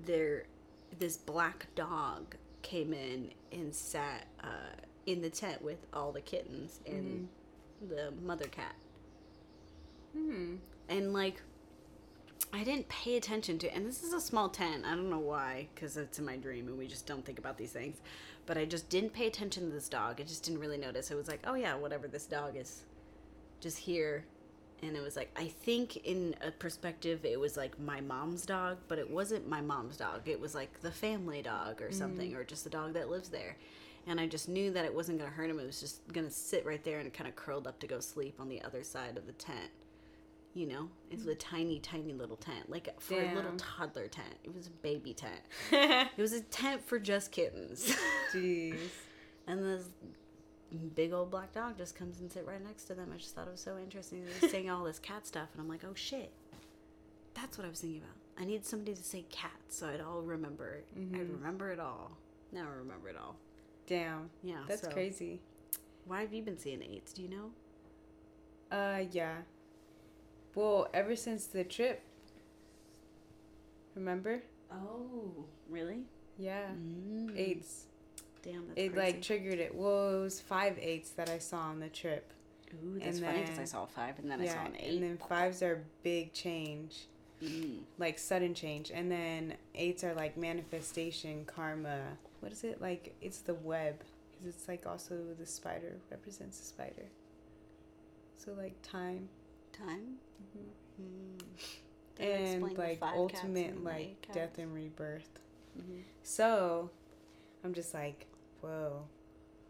there, 0.06 0.46
this 1.00 1.18
black 1.18 1.68
dog 1.76 2.36
came 2.62 2.94
in 2.94 3.32
and 3.52 3.74
sat 3.74 4.28
uh, 4.44 4.76
in 5.06 5.22
the 5.22 5.30
tent 5.30 5.62
with 5.62 5.86
all 5.94 6.12
the 6.12 6.22
kittens 6.22 6.80
and 6.86 7.28
the 7.90 8.12
mother 8.24 8.48
cat 8.48 8.76
Hmm. 10.14 10.56
And 10.90 11.14
like 11.14 11.42
I 12.52 12.64
didn't 12.64 12.90
pay 12.90 13.16
attention 13.16 13.60
to 13.60 13.74
and 13.74 13.86
this 13.86 14.04
is 14.04 14.12
a 14.12 14.20
small 14.20 14.50
tent. 14.50 14.84
I 14.86 14.96
don't 14.96 15.10
know 15.10 15.20
why 15.20 15.68
cuz 15.76 15.96
it's 15.96 16.20
in 16.20 16.26
my 16.26 16.36
dream 16.36 16.68
and 16.68 16.78
we 16.78 16.88
just 16.88 17.06
don't 17.06 17.24
think 17.24 17.40
about 17.40 17.58
these 17.58 17.72
things. 17.72 17.98
But 18.46 18.58
I 18.58 18.66
just 18.66 18.90
didn't 18.90 19.14
pay 19.14 19.28
attention 19.28 19.68
to 19.68 19.72
this 19.72 19.88
dog. 19.88 20.20
I 20.20 20.24
just 20.24 20.44
didn't 20.44 20.60
really 20.60 20.78
notice. 20.78 21.12
It 21.12 21.16
was 21.16 21.28
like, 21.28 21.42
"Oh 21.46 21.54
yeah, 21.54 21.76
whatever 21.76 22.08
this 22.08 22.26
dog 22.26 22.58
is 22.58 22.86
just 23.60 23.78
here." 23.78 24.26
And 24.82 24.96
it 24.98 25.02
was 25.02 25.16
like 25.16 25.30
I 25.36 25.48
think 25.48 25.98
in 25.98 26.36
a 26.42 26.52
perspective 26.52 27.24
it 27.24 27.40
was 27.40 27.56
like 27.56 27.80
my 27.80 28.02
mom's 28.02 28.46
dog, 28.46 28.78
but 28.88 28.98
it 28.98 29.10
wasn't 29.10 29.48
my 29.48 29.62
mom's 29.62 29.98
dog. 29.98 30.28
It 30.28 30.40
was 30.40 30.56
like 30.56 30.82
the 30.82 30.92
family 30.92 31.44
dog 31.44 31.82
or 31.82 31.90
mm-hmm. 31.90 31.94
something 32.00 32.36
or 32.36 32.44
just 32.44 32.64
the 32.64 32.70
dog 32.72 32.94
that 32.94 33.10
lives 33.10 33.30
there. 33.30 33.58
And 34.08 34.20
I 34.20 34.26
just 34.26 34.50
knew 34.50 34.72
that 34.72 34.86
it 34.86 34.94
wasn't 34.96 35.20
going 35.20 35.30
to 35.30 35.36
hurt 35.36 35.50
him. 35.50 35.60
It 35.60 35.66
was 35.68 35.82
just 35.82 36.08
going 36.12 36.26
to 36.26 36.34
sit 36.34 36.66
right 36.66 36.84
there 36.84 37.00
and 37.00 37.14
kind 37.14 37.28
of 37.28 37.36
curled 37.36 37.68
up 37.68 37.80
to 37.82 37.88
go 37.88 38.00
sleep 38.00 38.40
on 38.40 38.50
the 38.50 38.62
other 38.64 38.84
side 38.84 39.18
of 39.18 39.28
the 39.28 39.34
tent 39.34 39.70
you 40.56 40.66
know 40.68 40.90
it 41.12 41.18
was 41.18 41.28
a 41.28 41.36
tiny 41.36 41.80
tiny 41.80 42.12
little 42.14 42.36
tent 42.36 42.70
like 42.70 43.00
for 43.00 43.14
a 43.16 43.34
little 43.36 43.52
toddler 43.58 44.08
tent. 44.08 44.34
It 44.44 44.54
was 44.56 44.68
a 44.68 44.72
baby 44.72 45.14
tent. 45.14 45.42
It 45.72 46.22
was 46.22 46.34
a 46.34 46.42
tent 46.42 46.86
for 46.88 47.00
just 47.00 47.32
kittens. 47.32 47.96
Jeez. 48.34 48.78
and 49.48 49.60
this 49.64 49.86
big 50.96 51.14
old 51.14 51.32
black 51.32 51.52
dog 51.54 51.78
just 51.78 51.96
comes 51.96 52.20
and 52.20 52.32
sit 52.32 52.46
right 52.48 52.64
next 52.64 52.84
to 52.86 52.94
them. 52.96 53.12
I 53.14 53.18
just 53.18 53.36
thought 53.36 53.48
it 53.48 53.52
was 53.52 53.62
so 53.62 53.78
interesting. 53.78 54.24
They 54.26 54.48
were 54.48 54.52
saying 54.52 54.70
all 54.70 54.84
this 54.84 55.00
cat 55.00 55.26
stuff 55.28 55.50
and 55.54 55.62
i'm 55.62 55.70
like 55.70 55.84
oh 55.84 55.94
shit. 55.96 56.32
That's 57.36 57.58
what 57.58 57.66
i 57.66 57.70
was 57.70 57.80
thinking 57.80 58.02
about. 58.02 58.16
I 58.42 58.46
need 58.46 58.66
somebody 58.66 58.96
to 58.96 59.04
say 59.04 59.26
cat 59.30 59.52
so 59.70 59.88
i'd 59.88 60.02
all 60.02 60.22
remember 60.22 60.70
it. 60.74 60.88
I'd 61.14 61.30
remember 61.30 61.72
it 61.72 61.80
all. 61.80 62.12
Now 62.52 62.66
i 62.72 62.76
remember 62.78 63.10
it 63.10 63.16
all. 63.18 63.36
Damn. 63.88 64.30
yeah 64.44 64.58
That's 64.68 64.82
so- 64.82 64.90
crazy. 64.92 65.42
why 66.06 66.22
have 66.22 66.34
you 66.34 66.42
been 66.44 66.58
seeing 66.58 66.82
eights 66.84 67.14
do 67.14 67.22
you 67.22 67.30
know? 67.30 67.52
Uh, 68.72 69.04
yeah. 69.12 69.38
Well, 70.56 70.88
ever 70.94 71.16
since 71.16 71.46
the 71.46 71.64
trip. 71.64 72.02
Remember? 73.96 74.42
oh 74.72 75.32
really 75.68 76.04
Yeah. 76.38 76.68
mm. 76.70 77.36
Eights. 77.38 77.86
damn 78.44 78.68
that's 78.68 78.80
It 78.80 78.94
crazy. 78.94 78.96
like 79.14 79.22
triggered 79.22 79.60
it. 79.60 79.74
Well, 79.76 80.18
it 80.20 80.22
was 80.22 80.40
five 80.40 80.78
eights 80.80 81.10
that 81.12 81.30
I 81.30 81.40
saw 81.40 81.58
on 81.62 81.80
the 81.80 81.90
trip. 81.90 82.32
Ooh, 82.86 83.00
that's 83.00 83.18
And 83.18 83.26
funny 83.26 83.42
because 83.42 83.58
I 83.60 83.64
saw 83.66 83.86
five 83.88 84.20
and 84.20 84.30
then 84.30 84.42
I 84.42 84.46
saw 84.46 84.66
an 84.66 84.76
eight. 84.80 84.94
and 84.94 85.04
then 85.04 85.18
fives 85.18 85.64
are 85.64 85.84
big 86.04 86.34
change, 86.34 87.08
Mm. 87.42 87.80
like 87.98 88.20
sudden 88.20 88.54
change, 88.54 88.92
and 88.92 89.12
then 89.12 89.56
eights 89.74 90.04
are 90.04 90.14
like 90.14 90.38
manifestation, 90.38 91.46
karma. 91.46 92.18
What 92.42 92.52
is 92.52 92.64
it 92.64 92.80
like? 92.80 93.16
It's 93.22 93.40
the 93.40 93.56
web, 93.56 94.02
because 94.32 94.46
it's 94.56 94.68
like 94.68 94.86
also 94.86 95.34
the 95.38 95.46
spider 95.48 95.96
represents 96.12 96.60
the 96.60 96.66
spider. 96.66 97.06
So 98.38 98.54
like 98.54 98.80
time 98.84 99.30
Time. 99.80 100.18
Mhm. 100.44 101.02
Mm. 101.02 101.42
Would 102.20 102.28
explain 102.28 102.54
and 102.64 102.78
like 102.78 103.02
ultimate 103.02 103.84
like 103.84 104.28
death 104.34 104.58
and 104.58 104.74
rebirth. 104.74 105.40
Mhm. 105.78 106.04
So, 106.24 106.90
I'm 107.64 107.74
just 107.74 107.94
like, 107.94 108.28
whoa, 108.62 109.04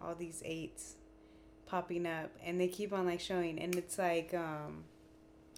all 0.02 0.15
these 0.15 0.41
eights 0.45 0.95
popping 1.67 2.08
up, 2.08 2.32
and 2.43 2.60
they 2.60 2.67
keep 2.67 2.91
on 2.93 3.06
like 3.06 3.19
showing, 3.19 3.60
and 3.60 3.76
it's 3.76 3.98
like, 4.00 4.34
um, 4.34 4.84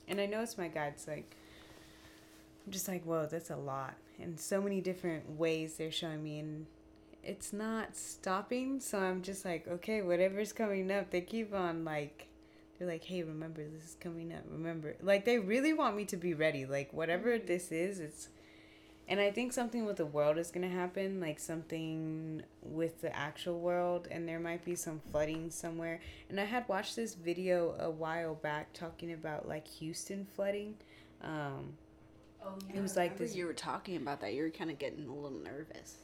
and 0.07 0.19
I 0.19 0.25
know 0.25 0.41
it's 0.41 0.57
my 0.57 0.67
guides, 0.67 1.07
like, 1.07 1.35
I'm 2.65 2.71
just 2.71 2.87
like, 2.87 3.05
whoa, 3.05 3.25
that's 3.25 3.49
a 3.49 3.55
lot, 3.55 3.95
and 4.19 4.37
so 4.39 4.61
many 4.61 4.81
different 4.81 5.37
ways 5.37 5.77
they're 5.77 5.91
showing 5.91 6.21
me, 6.23 6.39
and 6.39 6.65
it's 7.23 7.53
not 7.53 7.95
stopping. 7.95 8.79
So 8.81 8.99
I'm 8.99 9.21
just 9.21 9.45
like, 9.45 9.67
okay, 9.67 10.01
whatever's 10.01 10.51
coming 10.53 10.91
up, 10.91 11.11
they 11.11 11.21
keep 11.21 11.53
on 11.53 11.85
like. 11.85 12.27
They're 12.81 12.89
like, 12.89 13.03
hey, 13.03 13.21
remember 13.21 13.63
this 13.63 13.89
is 13.89 13.97
coming 13.99 14.33
up. 14.33 14.41
Remember, 14.49 14.95
like 15.03 15.23
they 15.23 15.37
really 15.37 15.71
want 15.71 15.95
me 15.95 16.03
to 16.05 16.17
be 16.17 16.33
ready. 16.33 16.65
Like 16.65 16.91
whatever 16.91 17.37
this 17.37 17.71
is, 17.71 17.99
it's 17.99 18.29
and 19.07 19.19
I 19.19 19.29
think 19.29 19.53
something 19.53 19.85
with 19.85 19.97
the 19.97 20.05
world 20.07 20.39
is 20.39 20.49
going 20.49 20.67
to 20.67 20.75
happen, 20.75 21.19
like 21.19 21.37
something 21.37 22.41
with 22.63 23.01
the 23.01 23.15
actual 23.15 23.59
world, 23.59 24.07
and 24.09 24.27
there 24.27 24.39
might 24.39 24.65
be 24.65 24.73
some 24.73 24.99
flooding 25.11 25.51
somewhere. 25.51 25.99
And 26.27 26.39
I 26.39 26.45
had 26.45 26.67
watched 26.67 26.95
this 26.95 27.13
video 27.13 27.75
a 27.79 27.91
while 27.91 28.33
back 28.33 28.73
talking 28.73 29.13
about 29.13 29.47
like 29.47 29.67
Houston 29.67 30.25
flooding. 30.35 30.73
Um, 31.21 31.73
Oh 32.43 32.57
yeah, 32.67 32.77
It 32.77 32.81
was 32.81 32.97
like 32.97 33.15
this- 33.19 33.35
You 33.35 33.45
were 33.45 33.53
talking 33.53 33.97
about 33.97 34.21
that. 34.21 34.33
You 34.33 34.41
were 34.41 34.49
kind 34.49 34.71
of 34.71 34.79
getting 34.79 35.07
a 35.07 35.13
little 35.13 35.37
nervous. 35.37 35.97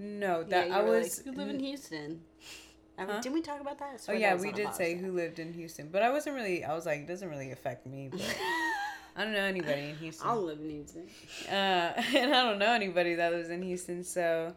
no, 0.00 0.40
Yeah, 0.40 0.46
that 0.48 0.66
you 0.66 0.74
I 0.74 0.82
was. 0.82 1.18
Like, 1.18 1.26
you 1.26 1.32
live 1.40 1.48
in 1.48 1.60
Houston. 1.60 2.22
I, 2.98 3.04
Huh? 3.04 3.20
Didn't 3.20 3.34
we 3.34 3.42
talk 3.42 3.60
about 3.60 3.78
that? 3.78 4.00
Oh 4.08 4.12
yeah, 4.12 4.34
that 4.34 4.42
we 4.42 4.52
did 4.52 4.72
say 4.74 4.96
who 4.96 5.12
lived 5.12 5.38
in 5.38 5.52
Houston, 5.52 5.88
but 5.90 6.02
I 6.02 6.10
wasn't 6.10 6.36
really. 6.36 6.64
I 6.64 6.74
was 6.74 6.86
like, 6.86 7.00
it 7.00 7.08
doesn't 7.08 7.28
really 7.28 7.50
affect 7.50 7.86
me. 7.86 8.08
But 8.10 8.20
I 9.16 9.24
don't 9.24 9.32
know 9.32 9.40
anybody 9.40 9.90
in 9.90 9.96
Houston. 10.00 10.28
I'll 10.28 10.42
live 10.42 10.60
in 10.60 10.70
Houston. 10.70 11.08
uh, 11.48 11.52
and 12.16 12.34
I 12.34 12.44
don't 12.44 12.58
know 12.58 12.72
anybody 12.72 13.14
that 13.16 13.32
lives 13.32 13.48
in 13.50 13.62
Houston, 13.62 14.04
so 14.04 14.54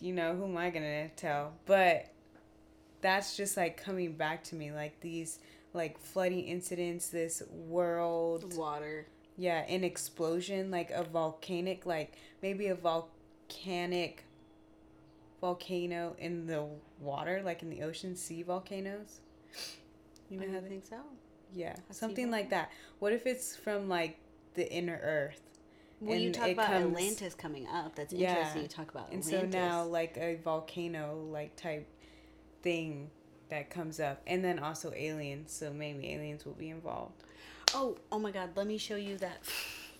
you 0.00 0.12
know 0.12 0.34
who 0.34 0.44
am 0.44 0.56
I 0.56 0.70
gonna 0.70 1.08
tell? 1.10 1.52
But 1.66 2.08
that's 3.02 3.36
just 3.36 3.56
like 3.56 3.76
coming 3.76 4.12
back 4.12 4.42
to 4.44 4.54
me, 4.54 4.72
like 4.72 5.00
these 5.00 5.38
like 5.74 5.98
flooding 5.98 6.44
incidents, 6.44 7.08
this 7.08 7.42
world, 7.50 8.54
Water. 8.56 9.06
yeah, 9.36 9.64
an 9.68 9.84
explosion, 9.84 10.70
like 10.70 10.90
a 10.90 11.02
volcanic, 11.04 11.86
like 11.86 12.14
maybe 12.42 12.66
a 12.68 12.74
volcanic 12.74 14.24
volcano 15.42 16.14
in 16.18 16.46
the 16.46 16.64
water, 17.00 17.42
like 17.44 17.62
in 17.62 17.68
the 17.68 17.82
ocean, 17.82 18.16
sea 18.16 18.42
volcanoes. 18.42 19.20
You 20.30 20.40
know 20.40 20.46
I 20.46 20.52
how 20.54 20.60
they 20.60 20.68
think 20.68 20.86
so. 20.86 20.96
yeah, 21.52 21.74
A 21.90 21.94
something 21.94 22.30
like 22.30 22.48
that. 22.50 22.70
What 23.00 23.12
if 23.12 23.26
it's 23.26 23.54
from 23.54 23.88
like 23.90 24.16
the 24.54 24.72
inner 24.72 24.98
Earth? 25.02 25.40
Well, 26.00 26.16
you 26.18 26.32
talk 26.32 26.48
about 26.50 26.68
comes- 26.68 26.86
Atlantis 26.96 27.34
coming 27.34 27.66
up. 27.68 27.94
That's 27.94 28.12
Yeah. 28.14 28.30
interesting. 28.30 28.62
You 28.62 28.68
talk 28.68 28.90
about 28.90 29.12
And 29.12 29.22
so 29.24 29.42
now, 29.42 29.84
like 29.84 30.16
a 30.16 30.36
volcano, 30.36 31.22
like 31.30 31.54
type 31.56 31.86
thing 32.62 33.10
that 33.50 33.68
comes 33.68 34.00
up, 34.00 34.22
and 34.26 34.42
then 34.44 34.58
also 34.58 34.92
aliens. 34.94 35.52
So 35.52 35.72
maybe 35.72 36.10
aliens 36.12 36.46
will 36.46 36.54
be 36.54 36.70
involved. 36.70 37.22
Oh, 37.74 37.96
oh 38.10 38.18
my 38.18 38.30
God! 38.30 38.50
Let 38.56 38.66
me 38.66 38.78
show 38.78 38.96
you 38.96 39.16
that 39.18 39.44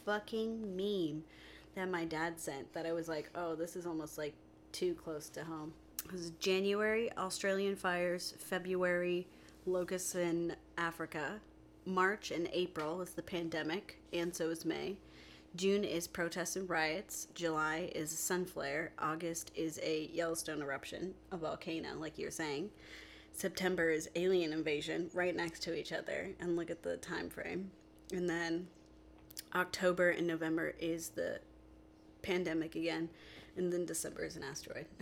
fucking 0.05 0.76
meme 0.76 1.24
that 1.74 1.88
my 1.90 2.05
dad 2.05 2.38
sent. 2.40 2.72
That 2.72 2.87
I 2.87 2.92
was 2.92 3.09
like, 3.09 3.28
oh, 3.35 3.55
this 3.55 3.76
is 3.76 3.87
almost 3.87 4.16
like 4.18 4.35
too 4.72 4.94
close 4.94 5.28
to 5.30 5.44
home. 5.44 5.72
It 6.04 6.12
was 6.12 6.30
January 6.40 7.11
Australian 7.16 7.76
fires, 7.76 8.35
February 8.38 9.28
locusts 9.66 10.14
in 10.14 10.56
Africa, 10.76 11.40
March 11.85 12.30
and 12.30 12.48
April 12.52 13.00
is 13.00 13.11
the 13.11 13.22
pandemic, 13.22 14.00
and 14.12 14.35
so 14.35 14.50
is 14.50 14.64
May. 14.64 14.96
June 15.54 15.85
is 15.85 16.06
protests 16.06 16.56
and 16.56 16.68
riots. 16.68 17.28
July 17.35 17.90
is 17.94 18.12
a 18.12 18.16
sun 18.16 18.44
flare. 18.46 18.92
August 18.98 19.50
is 19.54 19.78
a 19.82 20.08
Yellowstone 20.12 20.62
eruption, 20.62 21.14
a 21.30 21.37
volcano, 21.37 21.98
like 21.98 22.18
you 22.18 22.24
were 22.24 22.30
saying. 22.30 22.70
September 23.35 23.90
is 23.90 24.08
alien 24.14 24.52
invasion, 24.52 25.11
right 25.12 25.35
next 25.35 25.62
to 25.64 25.74
each 25.74 25.92
other, 25.92 26.30
and 26.40 26.56
look 26.56 26.70
at 26.70 26.82
the 26.82 26.96
time 26.98 27.28
frame. 27.28 27.70
And 28.12 28.28
then 28.28 28.68
October 29.54 30.11
and 30.11 30.26
November 30.26 30.74
is 30.78 31.11
the 31.11 31.40
pandemic 32.22 32.76
again, 32.76 33.08
and 33.56 33.72
then 33.72 33.84
December 33.86 34.24
is 34.24 34.36
an 34.36 34.42
asteroid. 34.44 34.86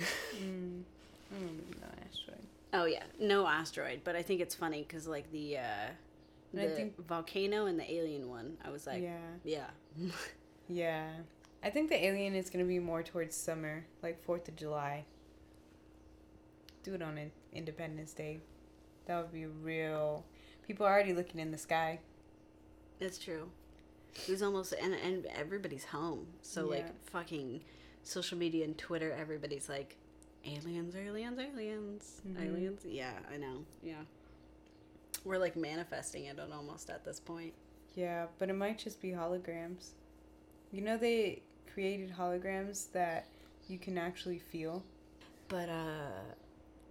Mm. 1.32 1.60
No 1.80 1.86
asteroid. 2.08 2.44
oh 2.72 2.86
yeah, 2.86 3.04
no 3.20 3.46
asteroid, 3.46 4.00
but 4.02 4.16
I 4.16 4.22
think 4.22 4.40
it's 4.40 4.54
funny 4.54 4.82
because 4.82 5.06
like 5.06 5.30
the 5.30 5.58
uh, 5.58 5.90
the 6.52 6.68
think- 6.70 7.06
volcano 7.06 7.66
and 7.66 7.78
the 7.78 7.88
alien 7.88 8.28
one, 8.28 8.56
I 8.64 8.70
was 8.70 8.84
like, 8.84 9.00
yeah, 9.00 9.18
yeah, 9.44 9.66
yeah. 10.68 11.08
I 11.62 11.70
think 11.70 11.88
the 11.88 12.04
alien 12.04 12.34
is 12.34 12.50
gonna 12.50 12.64
be 12.64 12.80
more 12.80 13.04
towards 13.04 13.36
summer, 13.36 13.84
like 14.02 14.20
Fourth 14.24 14.48
of 14.48 14.56
July. 14.56 15.04
Do 16.82 16.94
it 16.94 17.02
on 17.02 17.16
in- 17.16 17.30
Independence 17.52 18.12
Day. 18.12 18.40
That 19.06 19.20
would 19.22 19.32
be 19.32 19.46
real. 19.46 20.24
People 20.66 20.84
are 20.86 20.92
already 20.92 21.12
looking 21.12 21.40
in 21.40 21.52
the 21.52 21.58
sky. 21.58 22.00
That's 22.98 23.18
true. 23.18 23.50
It 24.26 24.30
was 24.32 24.42
almost 24.42 24.72
and 24.72 24.94
and 24.94 25.26
everybody's 25.26 25.84
home. 25.84 26.26
So 26.42 26.66
like 26.66 26.86
fucking 27.10 27.60
social 28.02 28.38
media 28.38 28.64
and 28.64 28.76
Twitter, 28.76 29.12
everybody's 29.12 29.68
like 29.68 29.96
aliens, 30.44 30.94
aliens, 30.96 31.38
aliens, 31.38 32.20
Mhm. 32.26 32.42
aliens. 32.46 32.84
Yeah, 32.84 33.18
I 33.32 33.36
know. 33.36 33.64
Yeah. 33.82 34.02
We're 35.24 35.38
like 35.38 35.56
manifesting 35.56 36.24
it 36.24 36.38
almost 36.40 36.88
at 36.90 37.04
this 37.04 37.20
point. 37.20 37.52
Yeah, 37.94 38.28
but 38.38 38.48
it 38.48 38.54
might 38.54 38.78
just 38.78 39.00
be 39.02 39.10
holograms. 39.10 39.90
You 40.72 40.80
know 40.82 40.96
they 40.96 41.42
created 41.74 42.10
holograms 42.12 42.90
that 42.92 43.26
you 43.68 43.78
can 43.78 43.98
actually 43.98 44.38
feel. 44.38 44.82
But 45.48 45.68
uh 45.68 46.22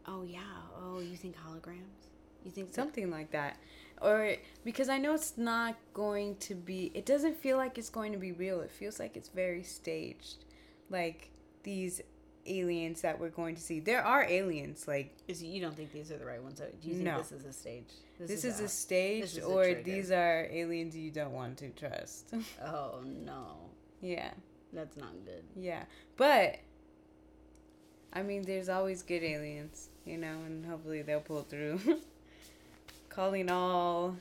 oh 0.08 0.24
yeah. 0.24 0.42
Oh, 0.78 1.00
you 1.00 1.16
think 1.18 1.36
holograms? 1.38 2.08
You 2.46 2.52
think 2.52 2.68
that- 2.68 2.76
Something 2.76 3.10
like 3.10 3.32
that. 3.32 3.58
Or 4.02 4.36
because 4.64 4.88
I 4.90 4.98
know 4.98 5.14
it's 5.14 5.38
not 5.38 5.76
going 5.94 6.36
to 6.38 6.56
be 6.56 6.92
it 6.94 7.06
doesn't 7.06 7.36
feel 7.36 7.58
like 7.58 7.78
it's 7.78 7.90
going 7.90 8.12
to 8.12 8.18
be 8.20 8.32
real. 8.32 8.62
It 8.62 8.72
feels 8.72 9.00
like 9.00 9.18
it's 9.18 9.30
very 9.30 9.64
staged. 9.64 10.46
Like 10.90 11.30
these 11.64 12.02
aliens 12.46 13.02
that 13.02 13.20
we're 13.20 13.30
going 13.30 13.56
to 13.56 13.62
see. 13.62 13.80
There 13.80 14.04
are 14.04 14.24
aliens 14.24 14.88
like 14.88 15.16
is 15.28 15.44
you 15.44 15.62
don't 15.62 15.76
think 15.76 15.92
these 15.92 16.12
are 16.12 16.18
the 16.18 16.26
right 16.26 16.42
ones? 16.42 16.60
Do 16.60 16.88
you 16.88 16.96
think 16.96 17.06
No. 17.06 17.18
this 17.20 17.32
is 17.32 17.46
a 17.46 17.54
stage? 17.54 17.86
this, 18.20 18.44
is, 18.44 18.60
a- 18.60 18.64
a 18.66 18.68
stage 18.68 19.22
this 19.22 19.38
is 19.38 19.44
or 19.44 19.64
trigger. 19.64 19.84
these 19.84 20.12
are 20.12 20.48
aliens 20.52 20.96
you 20.96 21.12
don't 21.12 21.34
want 21.34 21.58
to 21.60 21.70
trust. 21.70 22.34
Oh 22.66 23.02
no, 23.06 23.56
yeah. 24.02 24.32
that's 24.74 24.98
not 24.98 25.14
good. 25.26 25.44
Yeah. 25.56 25.84
But 26.18 26.60
I 28.12 28.24
mean 28.24 28.42
there's 28.44 28.70
always 28.70 29.04
good 29.04 29.22
aliens, 29.24 29.90
you 30.06 30.18
know, 30.18 30.38
and 30.48 30.66
hopefully 30.66 31.02
they'll 31.04 31.20
pull 31.22 31.44
through. 31.44 31.80
Calling 33.10 33.50
all 33.52 34.16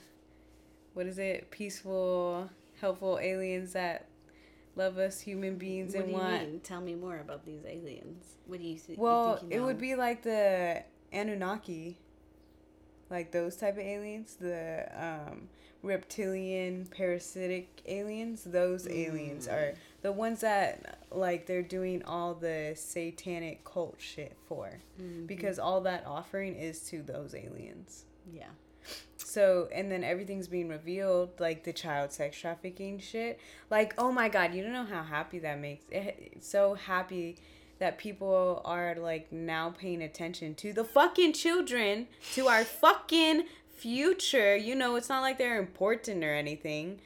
what 0.95 1.07
is 1.07 1.19
it? 1.19 1.51
Peaceful, 1.51 2.51
helpful 2.81 3.19
aliens 3.21 3.73
that 3.75 4.07
love 4.79 4.97
us 4.99 5.21
human 5.21 5.57
beings 5.59 5.93
What 5.95 6.05
and 6.05 6.07
do 6.07 6.13
you 6.17 6.19
want 6.23 6.49
mean? 6.51 6.61
Tell 6.61 6.81
me 6.81 6.95
more 6.95 7.19
about 7.19 7.45
these 7.45 7.61
aliens. 7.67 8.25
What 8.47 8.61
do 8.61 8.67
you, 8.67 8.77
th- 8.77 8.97
you 8.97 9.03
Well, 9.03 9.45
it 9.51 9.61
would 9.61 9.79
be 9.79 9.95
like 9.97 10.23
the 10.23 10.83
Anunnaki. 11.13 11.99
Like 13.11 13.33
those 13.33 13.57
type 13.57 13.75
of 13.75 13.81
aliens, 13.85 14.37
the 14.39 14.87
um, 14.95 15.49
reptilian 15.83 16.87
parasitic 16.91 17.81
aliens, 17.87 18.45
those 18.45 18.87
aliens 18.87 19.47
Mm. 19.49 19.53
are 19.53 19.75
the 20.03 20.13
ones 20.13 20.41
that 20.43 20.99
like 21.11 21.47
they're 21.47 21.63
doing 21.63 22.03
all 22.05 22.35
the 22.35 22.75
satanic 22.77 23.65
cult 23.65 23.97
shit 23.99 24.37
for. 24.47 24.81
Mhm. 25.01 25.27
Because 25.27 25.59
all 25.59 25.81
that 25.83 26.05
offering 26.07 26.55
is 26.55 26.81
to 26.91 27.03
those 27.03 27.35
aliens. 27.35 28.05
yeah. 28.31 28.51
So, 29.17 29.69
and 29.73 29.91
then 29.91 30.05
everything's 30.05 30.49
being 30.49 30.69
revealed, 30.69 31.31
like 31.39 31.65
the 31.65 31.73
child 31.73 32.13
sex 32.13 32.39
trafficking 32.39 32.99
shit. 32.99 33.39
Like, 33.71 33.95
oh 33.99 34.11
my 34.11 34.29
god, 34.29 34.55
you 34.55 34.63
don't 34.63 34.73
know 34.73 34.85
how 34.85 35.03
happy 35.03 35.39
that 35.41 35.61
makes. 35.61 35.85
It, 35.91 36.39
so 36.41 36.75
happy 36.75 37.37
that 37.79 37.99
people 37.99 38.63
are 38.65 38.97
like 38.97 39.31
now 39.31 39.71
paying 39.71 40.03
attention 40.03 40.55
to 40.57 40.73
the 40.73 40.85
fucking 40.85 41.33
children, 41.33 42.09
to 42.35 42.49
our 42.49 42.65
fucking 42.65 43.45
future. 43.77 44.57
You 44.57 44.75
know, 44.75 44.97
it's 44.97 45.09
not 45.09 45.23
like 45.23 45.39
they're 45.39 45.59
important 45.59 46.25
or 46.25 46.35
anything. 46.35 47.01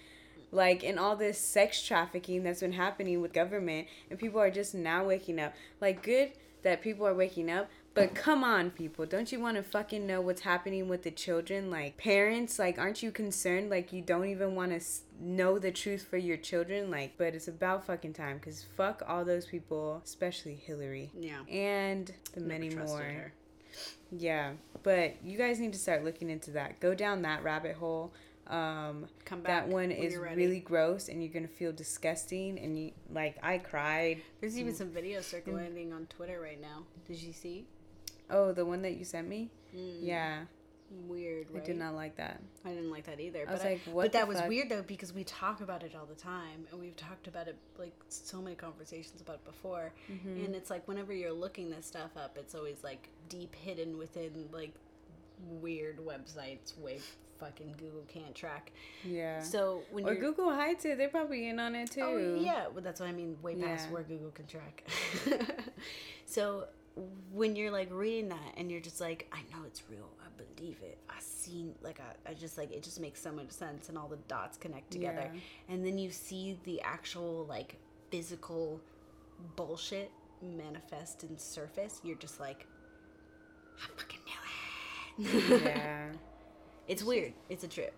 Like, 0.55 0.85
in 0.85 0.99
all 0.99 1.17
this 1.17 1.39
sex 1.39 1.83
trafficking 1.83 2.43
that's 2.43 2.61
been 2.61 2.73
happening 2.73 3.23
with 3.23 3.33
government, 3.33 3.89
and 4.11 4.19
people 4.19 4.39
are 4.39 4.51
just 4.51 4.75
now 4.75 5.05
waking 5.05 5.41
up. 5.41 5.55
Like, 5.81 6.03
good 6.03 6.33
that 6.63 6.83
people 6.83 7.07
are 7.07 7.15
waking 7.15 7.51
up, 7.51 7.71
but 7.95 8.15
come 8.15 8.43
on, 8.45 8.71
people. 8.71 9.05
Don't 9.07 9.31
you 9.33 9.41
want 9.41 9.57
to 9.57 9.63
fucking 9.63 10.07
know 10.07 10.21
what's 10.21 10.43
happening 10.43 10.89
with 10.89 11.03
the 11.03 11.11
children? 11.11 11.71
Like, 11.71 11.97
parents, 11.97 12.59
like, 12.59 12.79
aren't 12.79 13.03
you 13.03 13.11
concerned? 13.11 13.71
Like, 13.71 13.93
you 13.93 14.01
don't 14.03 14.27
even 14.27 14.55
want 14.55 14.71
to 14.71 14.77
s- 14.77 15.03
know 15.21 15.59
the 15.59 15.71
truth 15.71 16.07
for 16.09 16.17
your 16.17 16.37
children? 16.37 16.91
Like, 16.91 17.13
but 17.19 17.35
it's 17.35 17.49
about 17.49 17.85
fucking 17.87 18.13
time 18.15 18.39
because 18.39 18.65
fuck 18.77 19.03
all 19.07 19.25
those 19.25 19.47
people, 19.47 20.01
especially 20.05 20.55
Hillary. 20.55 21.11
Yeah. 21.19 21.41
And 21.51 22.13
the 22.35 22.41
Never 22.41 22.49
many 22.49 22.75
more. 22.75 23.03
her. 23.03 23.33
Yeah, 24.11 24.53
but 24.83 25.17
you 25.25 25.39
guys 25.39 25.59
need 25.59 25.73
to 25.73 25.79
start 25.79 26.05
looking 26.05 26.29
into 26.29 26.51
that. 26.53 26.81
Go 26.81 26.95
down 26.95 27.23
that 27.23 27.43
rabbit 27.43 27.77
hole. 27.77 28.13
Um, 28.49 29.07
Come 29.25 29.41
back. 29.41 29.65
that 29.67 29.69
one 29.73 29.91
is 29.91 30.17
really 30.17 30.61
gross, 30.61 31.09
and 31.09 31.23
you're 31.23 31.33
gonna 31.33 31.49
feel 31.49 31.73
disgusting. 31.73 32.59
And 32.59 32.79
you 32.79 32.91
like, 33.11 33.37
I 33.43 33.57
cried. 33.59 34.21
There's 34.41 34.59
even 34.59 34.75
some 34.75 34.89
videos 34.89 35.23
circulating 35.23 35.93
on 35.95 36.07
Twitter 36.07 36.39
right 36.41 36.61
now. 36.61 36.83
Did 37.07 37.23
you 37.23 37.33
see? 37.33 37.65
Oh, 38.33 38.53
the 38.53 38.65
one 38.67 38.83
that 38.83 38.97
you 38.97 39.05
sent 39.05 39.29
me. 39.29 39.51
Mm, 39.77 39.99
Yeah, 40.01 40.45
Weird, 41.09 41.47
right? 41.51 41.63
I 41.63 41.65
did 41.67 41.77
not 41.79 41.95
like 41.95 42.17
that. 42.17 42.43
I 42.67 42.69
didn't 42.71 42.91
like 42.91 43.05
that 43.05 43.19
either. 43.19 43.43
I 43.43 43.45
but 43.47 43.53
was 43.55 43.63
I- 43.63 43.69
like, 43.71 43.81
what 43.87 44.03
but 44.05 44.13
that 44.13 44.29
the 44.29 44.35
was 44.35 44.43
weird 44.47 44.69
though 44.69 44.83
because 44.83 45.13
we 45.15 45.25
talk 45.25 45.63
about 45.63 45.83
it 45.83 45.95
all 45.99 46.05
the 46.05 46.15
time, 46.15 46.67
and 46.71 46.79
we've 46.79 46.97
talked 46.97 47.27
about 47.29 47.49
it 47.49 47.57
like 47.79 47.95
so 48.09 48.43
many 48.43 48.57
conversations 48.57 49.23
about 49.23 49.37
it 49.37 49.45
before. 49.47 49.93
Mm-hmm. 50.11 50.45
And 50.45 50.55
it's 50.55 50.69
like 50.69 50.87
whenever 50.87 51.15
you're 51.15 51.33
looking 51.33 51.71
this 51.71 51.87
stuff 51.87 52.11
up, 52.17 52.37
it's 52.39 52.55
always 52.55 52.85
like 52.85 53.09
deep 53.31 53.55
hidden 53.55 53.97
within 53.97 54.49
like 54.53 54.75
weird 55.63 55.99
websites, 55.99 56.79
way 56.79 56.99
fucking 57.41 57.75
Google 57.79 58.05
can't 58.07 58.35
track. 58.35 58.71
Yeah. 59.03 59.41
So 59.41 59.83
when 59.93 60.07
or 60.07 60.15
Google 60.15 60.51
hides 60.53 60.85
it. 60.85 60.99
They're 60.99 61.09
probably 61.09 61.49
in 61.49 61.59
on 61.59 61.75
it 61.75 61.91
too. 61.91 62.03
Oh 62.03 62.39
yeah, 62.39 62.67
well 62.71 62.83
that's 62.83 63.01
what 63.01 63.09
I 63.09 63.13
mean. 63.13 63.39
Way 63.41 63.55
past 63.55 63.87
Yeah. 63.89 63.95
where 63.95 64.03
Google 64.03 64.31
can 64.31 64.47
track. 64.47 64.85
so 66.27 66.67
when 67.33 67.57
you're 67.57 67.71
like 67.71 67.89
reading 67.93 68.29
that 68.29 68.55
and 68.57 68.71
you're 68.71 68.81
just 68.81 69.01
like, 69.01 69.33
I 69.33 69.39
know 69.53 69.65
it's 69.67 69.83
real. 69.91 70.09
I 70.21 70.29
believe 70.43 70.79
it. 70.83 70.99
I 71.09 71.15
seen 71.21 71.75
like 71.83 72.01
I, 72.01 72.31
I 72.31 72.35
just 72.35 72.59
like 72.59 72.73
it 72.73 72.83
just 72.83 73.01
makes 73.01 73.21
so 73.21 73.33
much 73.33 73.51
sense 73.51 73.89
and 73.89 73.97
all 73.97 74.09
the 74.09 74.19
dots 74.29 74.59
connect 74.59 74.91
together. 74.91 75.31
Yeah. 75.33 75.41
And 75.75 75.85
then 75.85 75.99
you 75.99 76.11
see 76.11 76.59
the 76.65 76.81
actual 76.83 77.47
like 77.49 77.77
physical 78.11 78.81
bullshit 79.57 80.11
manifest 80.43 81.23
and 81.25 81.41
surface. 81.41 82.01
You're 82.05 82.17
just 82.17 82.41
like, 82.41 82.67
I 83.79 83.89
fucking 83.97 84.21
knew 85.19 85.29
it. 85.59 85.63
yeah. 85.65 86.09
It's 86.89 87.05
weird. 87.05 87.33
It's 87.49 87.63
a 87.63 87.69
trip. 87.69 87.95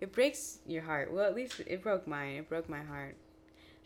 It 0.00 0.10
breaks 0.10 0.58
your 0.66 0.82
heart. 0.82 1.12
Well, 1.12 1.24
at 1.26 1.34
least 1.34 1.60
it 1.66 1.82
broke 1.82 2.06
mine. 2.06 2.36
It 2.36 2.48
broke 2.48 2.68
my 2.68 2.82
heart. 2.82 3.14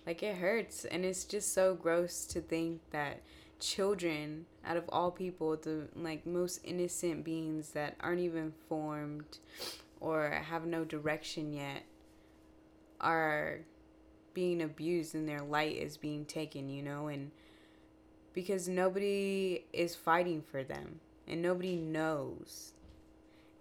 Like 0.07 0.23
it 0.23 0.37
hurts, 0.37 0.85
and 0.85 1.05
it's 1.05 1.25
just 1.25 1.53
so 1.53 1.75
gross 1.75 2.25
to 2.27 2.41
think 2.41 2.81
that 2.93 3.21
children, 3.61 4.47
out 4.65 4.77
of 4.77 4.85
all 4.89 5.11
people, 5.11 5.57
the 5.57 5.89
like 5.97 6.27
most 6.27 6.61
innocent 6.65 7.25
beings 7.25 7.71
that 7.71 7.97
aren't 8.01 8.21
even 8.21 8.53
formed 8.69 9.39
or 10.01 10.31
have 10.31 10.67
no 10.67 10.85
direction 10.85 11.53
yet, 11.53 11.83
are 13.01 13.61
being 14.35 14.63
abused 14.63 15.15
and 15.15 15.29
their 15.29 15.43
light 15.43 15.77
is 15.77 15.97
being 15.97 16.25
taken. 16.25 16.69
You 16.69 16.83
know, 16.83 17.09
and 17.09 17.31
because 18.33 18.69
nobody 18.69 19.65
is 19.73 19.95
fighting 19.95 20.43
for 20.43 20.63
them, 20.63 21.01
and 21.27 21.43
nobody 21.43 21.77
knows, 21.77 22.73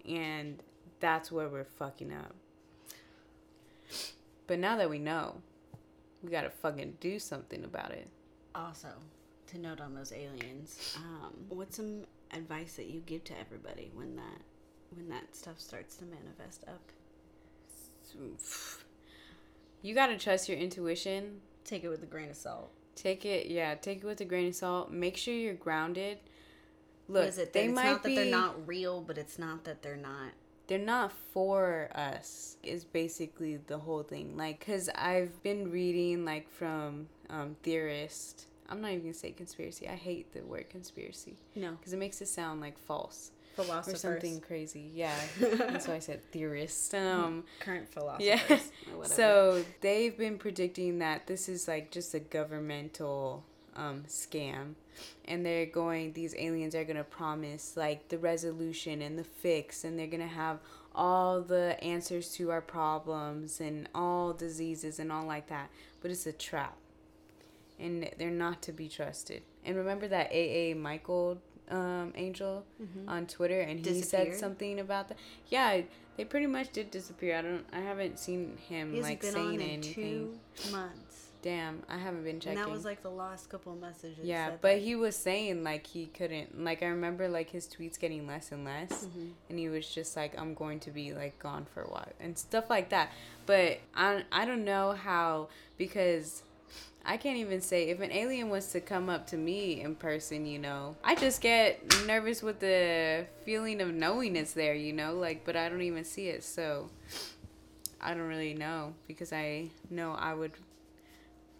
and 0.07 0.61
that's 0.99 1.31
where 1.31 1.49
we're 1.49 1.63
fucking 1.63 2.13
up. 2.13 2.35
But 4.45 4.59
now 4.59 4.77
that 4.77 4.89
we 4.89 4.99
know, 4.99 5.41
we 6.23 6.29
gotta 6.29 6.49
fucking 6.49 6.97
do 6.99 7.19
something 7.19 7.63
about 7.63 7.91
it. 7.91 8.07
Also, 8.55 8.89
to 9.47 9.59
note 9.59 9.79
on 9.81 9.93
those 9.95 10.11
aliens, 10.11 10.95
um, 10.97 11.33
what's 11.49 11.77
some 11.77 12.01
advice 12.31 12.73
that 12.75 12.85
you 12.87 13.01
give 13.05 13.23
to 13.25 13.39
everybody 13.39 13.91
when 13.93 14.15
that 14.15 14.41
when 14.95 15.09
that 15.09 15.35
stuff 15.35 15.59
starts 15.59 15.95
to 15.97 16.05
manifest 16.05 16.63
up? 16.67 16.81
You 19.81 19.93
gotta 19.93 20.17
trust 20.17 20.49
your 20.49 20.57
intuition. 20.57 21.41
Take 21.63 21.83
it 21.83 21.89
with 21.89 22.03
a 22.03 22.07
grain 22.07 22.29
of 22.29 22.35
salt. 22.35 22.71
Take 22.95 23.25
it, 23.25 23.47
yeah, 23.47 23.75
take 23.75 23.99
it 23.99 24.05
with 24.05 24.21
a 24.21 24.25
grain 24.25 24.47
of 24.47 24.55
salt. 24.55 24.91
Make 24.91 25.17
sure 25.17 25.33
you're 25.33 25.53
grounded. 25.53 26.17
Look, 27.07 27.21
What 27.23 27.29
is 27.29 27.37
it? 27.37 27.53
they 27.53 27.65
it's 27.65 27.75
might 27.75 27.83
not 27.91 28.03
that 28.03 28.09
be. 28.09 28.15
they're 28.15 28.31
not 28.31 28.67
real, 28.67 29.01
but 29.01 29.17
it's 29.17 29.37
not 29.37 29.63
that 29.65 29.81
they're 29.83 29.95
not. 29.95 30.31
they're 30.67 30.77
not 30.79 31.11
for 31.31 31.89
us 31.95 32.57
is 32.63 32.83
basically 32.83 33.55
the 33.67 33.77
whole 33.77 34.03
thing 34.03 34.35
like 34.35 34.59
because 34.59 34.89
i've 34.95 35.41
been 35.41 35.71
reading 35.71 36.25
like 36.25 36.49
from 36.49 37.07
um 37.29 37.55
theorists 37.63 38.47
i'm 38.69 38.81
not 38.81 38.91
even 38.91 39.01
gonna 39.01 39.13
say 39.13 39.31
conspiracy. 39.31 39.87
I 39.87 39.95
hate 39.95 40.33
the 40.33 40.41
word 40.41 40.69
conspiracy. 40.69 41.35
No, 41.55 41.71
because 41.71 41.93
it 41.93 41.97
makes 41.97 42.21
it 42.21 42.27
sound 42.27 42.61
like 42.61 42.77
false. 42.77 43.31
Or 43.59 43.95
something 43.95 44.39
crazy. 44.39 44.91
Yeah. 44.93 45.15
That's 45.39 45.87
why 45.87 45.95
i 45.95 45.99
said 45.99 46.21
theorist. 46.31 46.93
Um 46.93 47.43
current 47.59 47.89
philosophers. 47.89 48.25
yeah. 48.49 48.59
So 49.03 49.63
they've 49.81 50.15
been 50.15 50.37
predicting 50.37 50.99
that 50.99 51.25
this 51.27 51.49
is 51.49 51.67
like 51.67 51.91
just 51.91 52.13
a 52.13 52.19
governmental 52.19 53.43
um, 53.75 54.03
scam. 54.07 54.73
And 55.25 55.45
they're 55.45 55.65
going 55.65 56.13
these 56.13 56.35
aliens 56.37 56.75
are 56.75 56.83
going 56.83 56.97
to 56.97 57.03
promise 57.03 57.75
like 57.77 58.09
the 58.09 58.17
resolution 58.17 59.01
and 59.01 59.17
the 59.17 59.23
fix. 59.23 59.83
And 59.83 59.97
they're 59.97 60.07
going 60.07 60.21
to 60.21 60.27
have 60.27 60.59
all 60.95 61.41
the 61.41 61.81
answers 61.83 62.31
to 62.33 62.49
our 62.51 62.61
problems 62.61 63.61
and 63.61 63.87
all 63.93 64.33
diseases 64.33 64.99
and 64.99 65.11
all 65.11 65.25
like 65.25 65.47
that. 65.47 65.69
But 66.01 66.11
it's 66.11 66.25
a 66.25 66.31
trap 66.31 66.75
and 67.79 68.09
they're 68.17 68.29
not 68.31 68.61
to 68.61 68.71
be 68.71 68.87
trusted 68.89 69.41
and 69.65 69.75
remember 69.77 70.07
that 70.07 70.31
aa 70.33 70.75
michael 70.75 71.37
um, 71.69 72.13
angel 72.15 72.63
on 73.07 73.25
twitter 73.27 73.59
and 73.59 73.85
he 73.85 74.01
said 74.01 74.33
something 74.35 74.79
about 74.79 75.09
that 75.09 75.17
yeah 75.49 75.81
they 76.15 76.23
pretty 76.25 76.47
much 76.47 76.71
did 76.71 76.89
disappear 76.89 77.37
i 77.37 77.41
don't 77.41 77.65
i 77.73 77.79
haven't 77.79 78.17
seen 78.17 78.57
him 78.69 78.99
like 79.01 79.21
been 79.21 79.33
saying 79.33 79.47
on 79.47 79.53
in 79.55 79.61
anything 79.61 80.39
two 80.55 80.71
months. 80.71 81.23
Damn, 81.43 81.83
I 81.87 81.97
haven't 81.99 82.23
been 82.23 82.39
checking. 82.39 82.57
And 82.57 82.67
that 82.67 82.71
was 82.73 82.83
like 82.83 83.03
the 83.03 83.11
last 83.11 83.47
couple 83.47 83.71
of 83.71 83.79
messages. 83.79 84.17
yeah, 84.25 84.49
but 84.49 84.61
they- 84.63 84.79
he 84.79 84.95
was 84.95 85.15
saying 85.15 85.63
like 85.63 85.85
he 85.85 86.07
couldn't. 86.07 86.61
Like 86.61 86.81
I 86.81 86.87
remember 86.87 87.29
like 87.29 87.51
his 87.51 87.67
tweets 87.67 87.97
getting 87.97 88.25
less 88.25 88.51
and 88.51 88.65
less, 88.65 89.05
Mhm. 89.05 89.29
and 89.47 89.59
he 89.59 89.69
was 89.69 89.87
just 89.87 90.17
like, 90.17 90.37
"I'm 90.37 90.55
going 90.55 90.79
to 90.81 90.91
be 90.91 91.13
like 91.13 91.37
gone 91.37 91.65
for 91.71 91.83
a 91.83 91.89
while" 91.89 92.11
and 92.19 92.35
stuff 92.37 92.71
like 92.71 92.89
that. 92.89 93.11
But 93.45 93.79
I 93.95 94.25
I 94.31 94.45
don't 94.45 94.65
know 94.65 94.93
how 94.93 95.49
because. 95.77 96.43
I 97.09 97.15
can't 97.15 97.37
even 97.37 97.61
say 97.61 97.87
if 97.87 98.01
an 98.01 98.11
alien 98.11 98.49
was 98.49 98.67
to 98.73 98.81
come 98.81 99.09
up 99.09 99.27
to 99.27 99.37
me 99.37 99.81
in 99.81 99.95
person, 99.95 100.45
you 100.45 100.59
know, 100.59 100.97
I 101.05 101.15
just 101.15 101.39
get 101.39 101.81
nervous 102.05 102.43
with 102.43 102.59
the 102.59 103.25
feeling 103.45 103.79
of 103.79 103.93
knowing 103.93 104.35
it's 104.35 104.51
there, 104.51 104.73
you 104.75 104.91
know, 104.91 105.15
like, 105.15 105.45
but 105.45 105.55
I 105.55 105.69
don't 105.69 105.81
even 105.81 106.03
see 106.03 106.27
it, 106.27 106.43
so 106.43 106.89
I 108.01 108.13
don't 108.13 108.27
really 108.27 108.53
know 108.53 108.93
because 109.07 109.31
I 109.31 109.69
know 109.89 110.11
I 110.19 110.33
would 110.33 110.51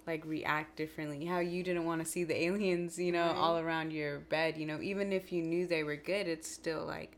like 0.06 0.26
react 0.26 0.76
differently. 0.76 1.26
How 1.26 1.40
you 1.40 1.64
didn't 1.64 1.86
want 1.86 2.04
to 2.04 2.10
see 2.10 2.26
the 2.26 2.36
aliens, 2.44 3.00
you 3.00 3.14
know, 3.14 3.28
Right. 3.28 3.36
all 3.38 3.58
around 3.58 3.94
your 3.94 4.20
bed, 4.20 4.58
you 4.58 4.66
know, 4.66 4.80
even 4.82 5.14
if 5.14 5.32
you 5.32 5.42
knew 5.44 5.66
they 5.66 5.84
were 5.84 5.96
good, 5.96 6.28
it's 6.28 6.50
still 6.50 6.86
like 6.86 7.16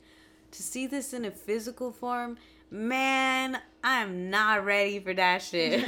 to 0.51 0.61
see 0.63 0.85
this 0.85 1.13
in 1.13 1.25
a 1.25 1.31
physical 1.31 1.91
form, 1.91 2.37
man, 2.69 3.59
I'm 3.83 4.29
not 4.29 4.65
ready 4.65 4.99
for 4.99 5.13
that 5.15 5.41
shit. 5.41 5.83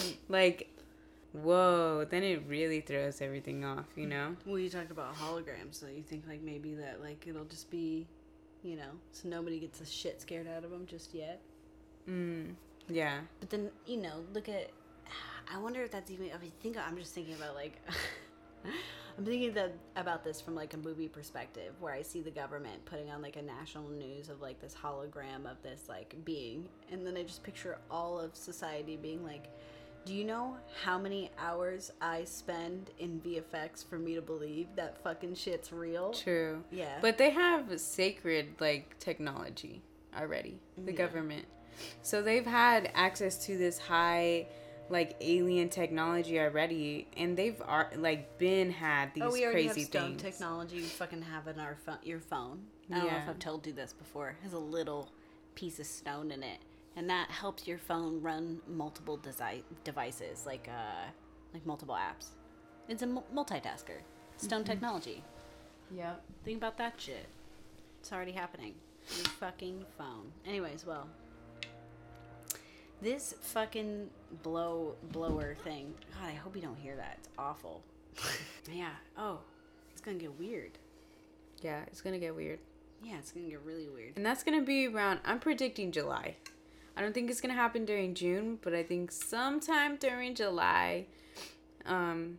like, 0.28 0.70
whoa, 1.42 2.06
then 2.08 2.22
it 2.22 2.42
really 2.46 2.80
throws 2.80 3.20
everything 3.20 3.64
off, 3.64 3.86
you 3.94 4.06
know? 4.06 4.36
Well, 4.44 4.58
you 4.58 4.70
talked 4.70 4.90
about 4.90 5.14
holograms, 5.14 5.74
so 5.74 5.86
you 5.86 6.02
think 6.02 6.24
like 6.28 6.42
maybe 6.42 6.74
that 6.74 7.00
like 7.00 7.26
it'll 7.26 7.44
just 7.44 7.70
be, 7.70 8.06
you 8.62 8.76
know, 8.76 8.90
so 9.12 9.28
nobody 9.28 9.60
gets 9.60 9.78
the 9.78 9.86
shit 9.86 10.20
scared 10.20 10.46
out 10.46 10.64
of 10.64 10.70
them 10.70 10.86
just 10.86 11.14
yet. 11.14 11.40
Mm, 12.08 12.54
yeah. 12.88 13.20
But 13.40 13.50
then 13.50 13.70
you 13.86 13.98
know, 13.98 14.24
look 14.32 14.48
at. 14.48 14.70
I 15.52 15.58
wonder 15.58 15.82
if 15.82 15.90
that's 15.90 16.10
even. 16.10 16.30
I 16.34 16.38
mean, 16.38 16.52
think 16.60 16.76
I'm 16.76 16.96
just 16.96 17.14
thinking 17.14 17.34
about 17.34 17.54
like. 17.54 17.80
I'm 19.18 19.24
thinking 19.24 19.54
that 19.54 19.72
about 19.96 20.24
this 20.24 20.42
from 20.42 20.54
like 20.54 20.74
a 20.74 20.76
movie 20.76 21.08
perspective, 21.08 21.72
where 21.80 21.94
I 21.94 22.02
see 22.02 22.20
the 22.20 22.30
government 22.30 22.84
putting 22.84 23.10
on 23.10 23.22
like 23.22 23.36
a 23.36 23.42
national 23.42 23.88
news 23.88 24.28
of 24.28 24.42
like 24.42 24.60
this 24.60 24.74
hologram 24.74 25.50
of 25.50 25.62
this 25.62 25.88
like 25.88 26.14
being, 26.24 26.68
and 26.92 27.06
then 27.06 27.16
I 27.16 27.22
just 27.22 27.42
picture 27.42 27.78
all 27.90 28.20
of 28.20 28.36
society 28.36 28.96
being 28.96 29.24
like, 29.24 29.46
"Do 30.06 30.14
you 30.14 30.24
know 30.24 30.56
how 30.82 30.98
many 30.98 31.30
hours 31.38 31.90
I 32.00 32.24
spend 32.24 32.90
in 32.98 33.20
VFX 33.20 33.84
for 33.84 33.98
me 33.98 34.14
to 34.14 34.22
believe 34.22 34.68
that 34.76 35.02
fucking 35.02 35.34
shit's 35.34 35.72
real?" 35.72 36.12
True. 36.12 36.62
Yeah, 36.70 36.98
But 37.02 37.18
they 37.18 37.30
have 37.30 37.78
sacred 37.80 38.54
like 38.60 38.98
technology 38.98 39.82
already. 40.16 40.58
The 40.78 40.92
Yeah. 40.92 40.96
government. 40.98 41.46
So 42.02 42.22
they've 42.22 42.46
had 42.46 42.90
access 42.94 43.44
to 43.46 43.58
this 43.58 43.78
high 43.78 44.46
like 44.88 45.16
alien 45.20 45.68
technology 45.68 46.38
already 46.38 47.08
and 47.16 47.36
they've 47.36 47.60
ar- 47.62 47.90
like 47.96 48.38
been 48.38 48.70
had 48.70 49.12
these 49.14 49.24
oh, 49.24 49.32
we 49.32 49.44
already 49.44 49.64
crazy 49.64 49.80
have 49.80 49.88
stone 49.90 50.08
things. 50.10 50.22
technology. 50.22 50.76
You 50.76 50.84
fucking 50.84 51.22
have 51.22 51.48
in 51.48 51.58
our 51.58 51.74
phone, 51.74 51.98
your 52.04 52.20
phone. 52.20 52.64
I 52.92 52.98
don't 53.00 53.08
know 53.10 53.16
if 53.18 53.28
I've 53.28 53.38
told 53.40 53.66
you 53.66 53.72
this 53.72 53.92
before. 53.92 54.28
It 54.30 54.36
has 54.44 54.52
a 54.52 54.58
little 54.60 55.10
piece 55.56 55.80
of 55.80 55.86
stone 55.86 56.30
in 56.30 56.44
it, 56.44 56.60
and 56.96 57.08
that 57.10 57.30
helps 57.30 57.66
your 57.66 57.78
phone 57.78 58.20
run 58.22 58.60
multiple 58.68 59.18
desi- 59.18 59.62
devices, 59.84 60.44
like 60.46 60.68
uh, 60.68 61.04
like 61.54 61.64
multiple 61.66 61.94
apps. 61.94 62.28
It's 62.88 63.02
a 63.02 63.06
multitasker. 63.06 64.00
Stone 64.38 64.60
Mm-hmm. 64.62 64.70
technology. 64.70 65.22
Yep. 65.94 66.22
Think 66.44 66.56
about 66.58 66.76
that 66.78 66.94
shit. 67.00 67.26
It's 68.00 68.12
already 68.12 68.32
happening. 68.32 68.74
Your 69.16 69.26
fucking 69.26 69.84
phone. 69.96 70.32
Anyways, 70.46 70.84
well. 70.86 71.06
This 73.02 73.34
fucking 73.40 74.08
blow 74.42 74.94
blower 75.12 75.54
thing. 75.64 75.94
God, 76.18 76.28
I 76.30 76.34
hope 76.34 76.56
you 76.56 76.62
don't 76.62 76.76
hear 76.78 76.96
that. 76.96 77.16
It's 77.20 77.28
awful. 77.38 77.82
yeah. 78.72 78.90
Oh, 79.18 79.38
it's 79.92 80.00
gonna 80.00 80.16
get 80.18 80.38
weird. 80.38 80.72
Yeah, 81.62 81.80
it's 81.86 82.00
going 82.02 82.12
to 82.12 82.18
get 82.18 82.34
weird. 82.36 82.58
Yeah, 83.02 83.14
it's 83.18 83.32
gonna 83.32 83.48
get 83.48 83.60
really 83.64 83.88
weird. 83.88 84.12
And 84.16 84.24
that's 84.26 84.42
going 84.44 84.58
to 84.60 84.64
be 84.64 84.86
around 84.88 85.20
I'm 85.24 85.38
predicting 85.40 85.90
July. 85.90 86.36
I 86.96 87.02
don't 87.02 87.12
think 87.12 87.30
it's 87.30 87.40
going 87.40 87.54
to 87.54 87.60
happen 87.60 87.84
during 87.84 88.14
June, 88.14 88.58
but 88.62 88.74
I 88.74 88.82
think 88.82 89.12
sometime 89.12 89.96
during 89.96 90.34
July 90.34 91.06
um 91.84 92.38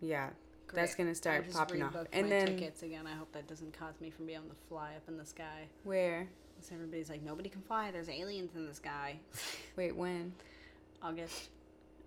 yeah, 0.00 0.30
that's 0.74 0.94
going 0.94 1.06
to 1.06 1.12
I 1.12 1.14
start 1.14 1.50
popping 1.52 1.82
off. 1.82 1.94
And 2.12 2.26
my 2.28 2.30
then 2.30 2.46
tickets 2.46 2.82
again. 2.82 3.06
I 3.06 3.14
hope 3.16 3.32
that 3.32 3.46
doesn't 3.48 3.72
cause 3.78 3.94
me 4.00 4.10
from 4.10 4.26
being 4.26 4.38
able 4.38 4.48
to 4.50 4.60
fly 4.68 4.90
up 4.96 5.08
in 5.08 5.16
the 5.16 5.24
sky. 5.24 5.68
where? 5.84 6.28
So 6.60 6.74
everybody's 6.74 7.10
like, 7.10 7.22
nobody 7.22 7.48
can 7.48 7.60
fly. 7.62 7.90
There's 7.90 8.08
aliens 8.08 8.56
in 8.56 8.66
the 8.66 8.74
sky. 8.74 9.18
Wait, 9.76 9.94
when? 9.94 10.32
August, 11.02 11.50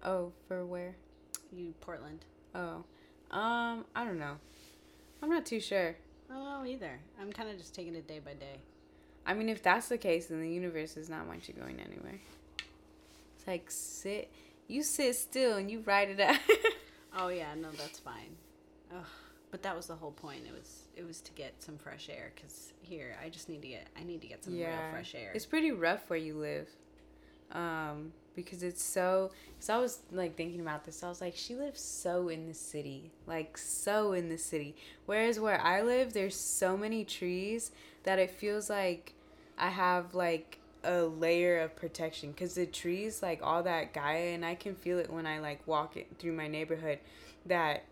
Oh, 0.04 0.32
for 0.48 0.66
where? 0.66 0.96
you 1.52 1.74
Portland. 1.82 2.26
Oh, 2.56 2.84
um, 3.32 3.86
I 3.96 4.04
don't 4.06 4.18
know. 4.20 4.36
I'm 5.22 5.30
not 5.30 5.46
too 5.46 5.60
sure. 5.60 5.96
I 6.30 6.34
don't 6.34 6.44
know 6.44 6.66
either. 6.66 7.00
I'm 7.22 7.32
kind 7.32 7.50
of 7.50 7.58
just 7.58 7.74
taking 7.76 7.96
it 7.96 8.08
day 8.08 8.20
by 8.20 8.34
day. 8.34 8.60
I 9.26 9.34
mean, 9.34 9.50
if 9.50 9.62
that's 9.62 9.90
the 9.90 9.98
case, 9.98 10.28
then 10.28 10.42
the 10.42 10.50
universe 10.50 10.96
does 10.96 11.10
not 11.10 11.28
want 11.28 11.48
you 11.48 11.54
going 11.54 11.80
anywhere. 11.80 12.20
It's 13.38 13.48
like 13.48 13.66
sit, 13.70 14.32
you 14.68 14.84
sit 14.84 15.16
still 15.16 15.58
and 15.58 15.70
you 15.70 15.82
ride 15.82 16.10
it 16.10 16.20
out. 16.20 16.38
Oh 17.18 17.30
yeah, 17.30 17.56
no, 17.56 17.72
that's 17.72 18.00
fine. 18.00 18.36
Ugh. 18.96 19.04
But 19.52 19.64
that 19.64 19.76
was 19.76 19.88
the 19.88 19.96
whole 19.96 20.12
point. 20.12 20.42
It 20.48 20.54
was 20.54 20.84
it 20.96 21.06
was 21.06 21.22
to 21.22 21.32
get 21.32 21.62
some 21.62 21.78
fresh 21.78 22.08
air. 22.10 22.32
Cause 22.40 22.74
here, 22.82 23.16
I 23.24 23.30
just 23.30 23.50
need 23.50 23.64
to 23.64 23.68
get 23.68 23.88
I 24.00 24.04
need 24.04 24.22
to 24.22 24.28
get 24.28 24.44
some 24.44 24.56
real 24.56 24.68
fresh 24.92 25.16
air. 25.16 25.32
It's 25.34 25.46
pretty 25.46 25.72
rough 25.72 26.08
where 26.10 26.20
you 26.20 26.36
live. 26.36 26.68
Um, 27.52 28.14
because 28.36 28.64
it's 28.64 28.84
so. 28.84 29.32
Because 29.56 29.70
I 29.70 29.78
was 29.78 30.00
like 30.12 30.38
thinking 30.38 30.62
about 30.62 30.86
this, 30.86 31.04
I 31.04 31.10
was 31.10 31.22
like, 31.22 31.36
she 31.36 31.56
lives 31.56 31.82
so 31.82 32.30
in 32.30 32.48
the 32.48 32.54
city, 32.54 33.12
like 33.28 33.58
so 33.58 34.14
in 34.14 34.30
the 34.30 34.38
city. 34.38 34.76
Whereas 35.06 35.40
where 35.40 35.60
I 35.60 35.82
live, 35.82 36.14
there's 36.14 36.36
so 36.36 36.78
many 36.78 37.04
trees 37.04 37.72
that 38.04 38.20
it 38.20 38.32
feels 38.32 38.70
like 38.70 39.14
I 39.58 39.70
have 39.70 40.16
like 40.16 40.60
a 40.84 41.02
layer 41.04 41.60
of 41.60 41.76
protection. 41.76 42.32
Because 42.32 42.56
the 42.56 42.66
trees, 42.66 43.22
like 43.22 43.42
all 43.44 43.64
that 43.64 43.94
Gaia, 43.94 44.34
and 44.34 44.46
I 44.46 44.56
can 44.56 44.76
feel 44.76 45.00
it 45.00 45.12
when 45.12 45.26
I 45.26 45.40
like 45.40 45.68
walk 45.68 45.98
it 45.98 46.08
through 46.20 46.34
my 46.34 46.48
neighborhood, 46.48 47.00
that 47.46 47.84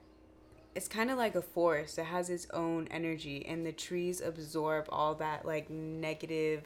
it's 0.76 0.88
kind 0.88 1.10
of 1.10 1.18
like 1.18 1.36
a 1.36 1.42
forest. 1.42 1.98
It 1.98 2.06
has 2.06 2.30
its 2.30 2.48
own 2.54 2.88
energy, 2.92 3.46
and 3.46 3.66
the 3.66 3.72
trees 3.72 4.22
absorb 4.22 4.86
all 4.90 5.16
that 5.16 5.46
like 5.46 5.70
negative, 5.70 6.64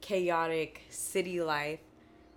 chaotic 0.00 0.82
city 0.90 1.40
life. 1.40 1.80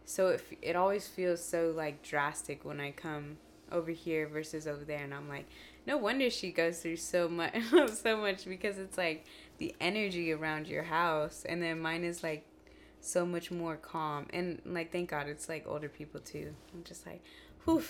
So 0.09 0.29
it 0.29 0.43
it 0.63 0.75
always 0.75 1.07
feels 1.07 1.39
so 1.43 1.71
like 1.75 2.01
drastic 2.01 2.65
when 2.65 2.79
I 2.79 2.89
come 2.89 3.37
over 3.71 3.91
here 3.91 4.27
versus 4.27 4.65
over 4.65 4.83
there, 4.83 5.03
and 5.03 5.13
I'm 5.13 5.29
like, 5.29 5.45
no 5.85 5.97
wonder 5.97 6.31
she 6.31 6.51
goes 6.51 6.79
through 6.79 6.95
so 6.95 7.29
much, 7.29 7.55
so 7.93 8.17
much 8.17 8.45
because 8.45 8.79
it's 8.79 8.97
like 8.97 9.27
the 9.59 9.75
energy 9.79 10.31
around 10.31 10.67
your 10.67 10.81
house, 10.81 11.45
and 11.47 11.61
then 11.61 11.79
mine 11.79 12.03
is 12.03 12.23
like 12.23 12.43
so 12.99 13.23
much 13.23 13.51
more 13.51 13.77
calm, 13.77 14.25
and 14.33 14.59
like 14.65 14.91
thank 14.91 15.11
God 15.11 15.27
it's 15.27 15.47
like 15.47 15.65
older 15.67 15.87
people 15.89 16.19
too. 16.19 16.55
I'm 16.73 16.83
just 16.83 17.05
like, 17.05 17.21
whew. 17.65 17.83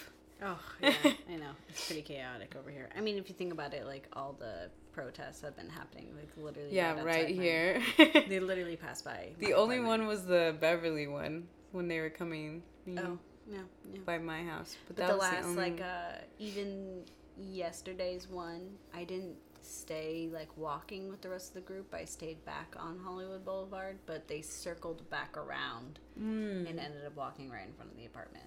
Oh 0.43 0.59
yeah, 0.81 0.93
I 1.03 1.35
know. 1.37 1.51
It's 1.69 1.87
pretty 1.87 2.01
chaotic 2.01 2.53
over 2.59 2.69
here. 2.69 2.89
I 2.97 2.99
mean, 2.99 3.17
if 3.17 3.29
you 3.29 3.35
think 3.35 3.53
about 3.53 3.73
it, 3.73 3.85
like 3.85 4.09
all 4.11 4.35
the 4.37 4.69
protests 4.91 5.39
have 5.39 5.55
been 5.55 5.69
happening, 5.69 6.09
like 6.17 6.31
literally. 6.35 6.75
Yeah, 6.75 6.95
right 6.95 7.05
right 7.05 7.15
outside 7.21 7.37
my- 7.37 7.43
here. 7.43 7.81
They 8.27 8.41
literally 8.41 8.75
passed 8.75 9.05
by. 9.05 9.29
The 9.39 9.53
only 9.53 9.79
one 9.79 10.05
was 10.05 10.25
the 10.25 10.53
Beverly 10.59 11.07
one 11.07 11.47
when 11.71 11.87
they 11.87 11.99
were 11.99 12.09
coming 12.09 12.63
you 12.85 12.95
Oh 12.97 13.01
know, 13.03 13.19
yeah, 13.47 13.57
yeah. 13.93 13.99
by 14.05 14.17
my 14.17 14.43
house. 14.43 14.75
But, 14.87 14.95
But 14.95 15.07
that 15.07 15.07
the 15.11 15.17
was 15.17 15.21
last 15.21 15.41
the 15.43 15.47
only 15.49 15.61
like 15.71 15.81
uh 15.81 16.11
even 16.39 17.03
yesterday's 17.37 18.27
one, 18.29 18.77
I 18.93 19.03
didn't 19.03 19.35
stay 19.61 20.29
like 20.33 20.55
walking 20.57 21.09
with 21.09 21.21
the 21.21 21.29
rest 21.29 21.49
of 21.49 21.53
the 21.55 21.61
group. 21.61 21.93
I 21.93 22.05
stayed 22.05 22.43
back 22.45 22.75
on 22.77 22.97
Hollywood 23.03 23.45
Boulevard, 23.45 23.97
but 24.05 24.27
they 24.27 24.41
circled 24.41 25.07
back 25.09 25.37
around 25.37 25.99
Mm. 26.19 26.69
and 26.69 26.79
ended 26.79 27.05
up 27.05 27.15
walking 27.15 27.49
right 27.49 27.65
in 27.67 27.73
front 27.73 27.91
of 27.91 27.97
the 27.97 28.05
apartment. 28.05 28.45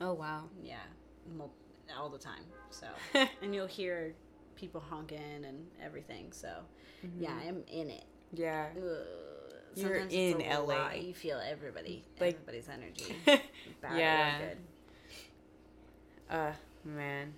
Oh 0.00 0.14
wow. 0.14 0.44
Yeah, 0.62 0.76
mul- 1.36 1.52
all 1.98 2.08
the 2.08 2.18
time. 2.18 2.44
So 2.70 2.86
and 3.42 3.54
you'll 3.54 3.66
hear 3.66 4.14
people 4.56 4.80
honking 4.80 5.44
and 5.44 5.66
everything. 5.82 6.32
So 6.32 6.48
yeah, 7.20 7.34
I'm 7.46 7.62
in 7.68 7.90
it. 7.90 8.04
Yeah. 8.32 8.66
Ugh. 8.76 9.06
You're 9.76 9.96
in 9.96 10.38
LA. 10.40 10.58
lot. 10.60 11.02
You 11.02 11.14
feel 11.14 11.38
everybody, 11.38 12.04
Like- 12.20 12.34
everybody's 12.34 12.68
energy, 12.68 13.16
bad 13.80 13.98
Yeah. 13.98 14.54
Uh 16.30 16.52
man. 16.84 17.34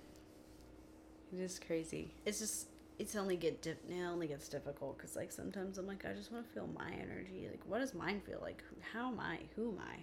It 1.33 1.39
is 1.41 1.59
crazy. 1.59 2.11
it's 2.25 2.39
just 2.39 2.67
it's 2.97 3.15
only 3.15 3.37
get 3.37 3.61
di- 3.61 3.71
it 3.89 4.03
only 4.05 4.27
gets 4.27 4.47
difficult 4.49 4.97
because 4.97 5.15
like 5.15 5.31
sometimes 5.31 5.77
I'm 5.77 5.87
like 5.87 6.05
I 6.05 6.13
just 6.13 6.31
want 6.31 6.45
to 6.47 6.53
feel 6.53 6.67
my 6.67 6.89
energy. 6.91 7.47
Like 7.49 7.61
what 7.67 7.79
does 7.79 7.93
mine 7.93 8.21
feel 8.25 8.39
like? 8.41 8.63
How 8.93 9.09
am 9.09 9.19
I? 9.19 9.39
Who 9.55 9.69
am 9.71 9.79
I? 9.79 9.97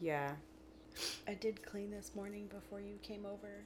Yeah. 0.00 0.32
I 1.28 1.34
did 1.34 1.62
clean 1.64 1.90
this 1.90 2.12
morning 2.16 2.48
before 2.48 2.80
you 2.80 2.96
came 3.02 3.24
over. 3.24 3.62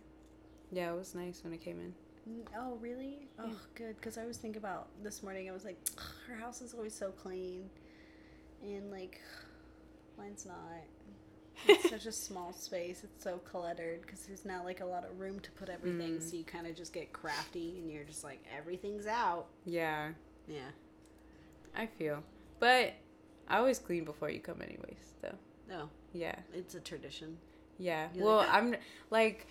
Yeah, 0.71 0.93
it 0.93 0.97
was 0.97 1.15
nice 1.15 1.43
when 1.43 1.53
I 1.53 1.57
came 1.57 1.79
in. 1.81 1.95
Mm, 2.29 2.43
Oh 2.57 2.77
really? 2.81 3.29
Oh 3.39 3.57
good. 3.75 3.97
Because 3.97 4.19
I 4.19 4.25
was 4.27 4.37
thinking 4.39 4.59
about 4.59 4.89
this 5.03 5.23
morning. 5.23 5.49
I 5.49 5.53
was 5.53 5.65
like, 5.65 5.79
her 6.29 6.35
house 6.37 6.63
is 6.63 6.75
always 6.75 6.95
so 6.95 7.11
clean, 7.11 7.69
and 8.63 8.91
like 8.91 9.21
mine's 10.17 10.47
not. 10.47 10.57
It's 11.69 11.89
such 11.91 12.07
a 12.07 12.13
small 12.13 12.53
space. 12.53 13.03
It's 13.05 13.23
so 13.23 13.39
cluttered 13.39 14.03
because 14.03 14.21
there's 14.27 14.45
not 14.45 14.65
like 14.65 14.81
a 14.81 14.85
lot 14.87 15.05
of 15.05 15.19
room 15.21 15.41
to 15.41 15.51
put 15.53 15.69
everything. 15.69 16.21
So 16.21 16.37
you 16.37 16.45
kind 16.45 16.67
of 16.67 16.75
just 16.75 16.93
get 16.93 17.13
crafty 17.13 17.79
and 17.79 17.91
you're 17.91 18.05
just 18.05 18.25
like 18.25 18.43
everything's 18.57 19.07
out. 19.07 19.47
Yeah, 19.65 20.11
Yeah. 20.49 20.71
I 21.77 21.87
feel. 21.87 22.23
But 22.61 22.95
I 23.49 23.59
always 23.59 23.79
clean 23.79 24.05
before 24.05 24.31
you 24.31 24.41
come, 24.41 24.63
anyways. 24.63 25.15
Though. 25.23 25.35
No, 25.69 25.89
Yeah. 26.13 26.37
it's 26.53 26.75
a 26.75 26.81
tradition. 26.81 27.37
Yeah. 27.79 28.09
You 28.15 28.25
well, 28.25 28.37
like? 28.39 28.53
I'm 28.53 28.77
like, 29.11 29.47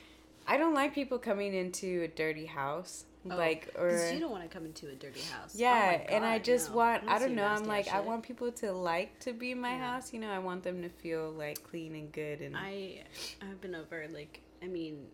I 0.47 0.57
don't 0.57 0.73
like 0.73 0.93
people 0.93 1.19
coming 1.19 1.53
into 1.53 2.01
a 2.03 2.07
dirty 2.07 2.45
house. 2.45 3.05
Oh, 3.29 3.35
like 3.37 3.69
or 3.77 3.89
Oh, 3.89 4.13
you 4.13 4.19
don't 4.19 4.31
want 4.31 4.43
to 4.43 4.49
come 4.49 4.65
into 4.65 4.89
a 4.89 4.95
dirty 4.95 5.21
house. 5.21 5.53
Oh 5.55 5.57
yeah, 5.59 6.01
and 6.09 6.25
I 6.25 6.39
just 6.39 6.71
no. 6.71 6.75
want 6.77 7.03
I 7.07 7.19
don't 7.19 7.35
know, 7.35 7.45
I'm 7.45 7.63
like 7.65 7.87
ass 7.87 7.93
I 7.93 7.99
want 8.01 8.23
people 8.23 8.51
to 8.51 8.73
like 8.73 9.17
to 9.21 9.31
be 9.31 9.51
in 9.51 9.61
my 9.61 9.71
Yeah. 9.71 9.93
house, 9.93 10.11
you 10.11 10.19
know, 10.19 10.29
I 10.29 10.39
want 10.39 10.63
them 10.63 10.81
to 10.81 10.89
feel 10.89 11.31
like 11.31 11.63
clean 11.63 11.95
and 11.95 12.11
good 12.11 12.41
and 12.41 12.55
I 12.57 13.03
I've 13.41 13.61
been 13.61 13.75
over 13.75 14.05
like 14.11 14.41
I 14.61 14.67
mean 14.67 15.07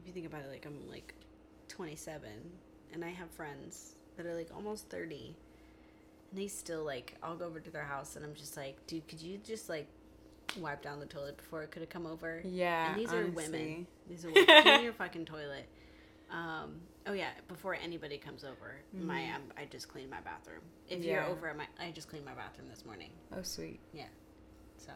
if 0.00 0.08
you 0.08 0.12
think 0.12 0.26
about 0.26 0.42
it 0.42 0.50
like 0.50 0.66
I'm 0.66 0.90
like 0.90 1.14
27 1.68 2.28
and 2.92 3.04
I 3.04 3.10
have 3.10 3.30
friends 3.30 3.94
that 4.16 4.26
are 4.26 4.34
like 4.34 4.50
almost 4.54 4.88
30 4.90 5.36
and 6.32 6.40
they 6.40 6.48
still 6.48 6.82
like 6.84 7.14
I'll 7.22 7.36
go 7.36 7.46
over 7.46 7.60
to 7.60 7.70
their 7.70 7.84
house 7.84 8.16
and 8.16 8.24
I'm 8.24 8.34
just 8.34 8.56
like 8.56 8.76
dude 8.88 9.06
could 9.06 9.22
you 9.22 9.38
just 9.38 9.68
like 9.68 9.86
wipe 10.58 10.82
down 10.82 11.00
the 11.00 11.06
toilet 11.06 11.36
before 11.36 11.62
it 11.62 11.70
could 11.70 11.80
have 11.82 11.88
come 11.88 12.06
over 12.06 12.40
yeah. 12.44 12.90
and 12.92 13.00
these 13.00 13.12
are 13.12 13.26
women 13.26 13.86
these 14.08 14.24
are 14.24 14.30
women 14.30 14.62
clean 14.62 14.84
your 14.84 14.92
fucking 14.92 15.24
toilet 15.24 15.66
um 16.30 16.74
oh 17.06 17.12
yeah 17.12 17.28
before 17.48 17.74
anybody 17.74 18.16
comes 18.18 18.44
over 18.44 18.76
my 18.92 19.24
um, 19.34 19.42
I 19.56 19.64
just 19.66 19.88
clean 19.88 20.08
my 20.10 20.20
bathroom 20.20 20.60
if 20.88 21.04
you're 21.04 21.20
Mm-hmm. 21.22 21.32
Over 21.32 21.48
at 21.48 21.56
my 21.56 21.66
I 21.80 21.90
just 21.90 22.08
cleaned 22.08 22.24
my 22.24 22.34
bathroom 22.34 22.68
this 22.68 22.84
morning 22.84 23.10
Oh 23.36 23.42
sweet. 23.42 23.80
Yeah. 23.92 24.04
So 24.78 24.92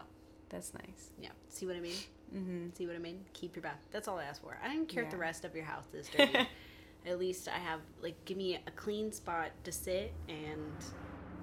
That's 0.49 0.73
nice. 0.75 1.11
yeah 1.21 1.31
see 1.49 1.67
what 1.67 1.77
I 1.77 1.81
mean 1.81 1.97
Mhm. 2.35 2.77
See 2.77 2.87
what 2.89 2.97
I 2.97 2.99
mean? 2.99 3.25
Keep 3.35 3.55
your 3.55 3.63
bath. 3.63 3.79
That's 3.93 4.09
all 4.09 4.19
I 4.19 4.25
ask 4.25 4.43
for. 4.43 4.59
I 4.61 4.67
don't 4.67 4.89
care 4.89 5.05
if 5.05 5.11
the 5.13 5.17
rest 5.17 5.45
of 5.45 5.55
your 5.55 5.65
house 5.65 5.85
is 5.95 6.09
dirty. 6.09 6.37
At 7.07 7.21
least 7.21 7.47
I 7.47 7.59
have 7.59 7.79
like 8.03 8.17
give 8.25 8.37
me 8.37 8.57
a 8.67 8.71
clean 8.73 9.13
spot 9.13 9.51
to 9.63 9.71
sit 9.71 10.13
and 10.29 10.73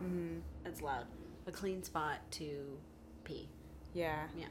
Mhm. 0.04 0.42
that's 0.64 0.82
loud. 0.82 1.06
A 1.48 1.52
clean 1.54 1.84
spot 1.84 2.18
to 2.32 2.78
pee. 3.24 3.48
Yeah. 3.94 4.24
Yeah. 4.38 4.46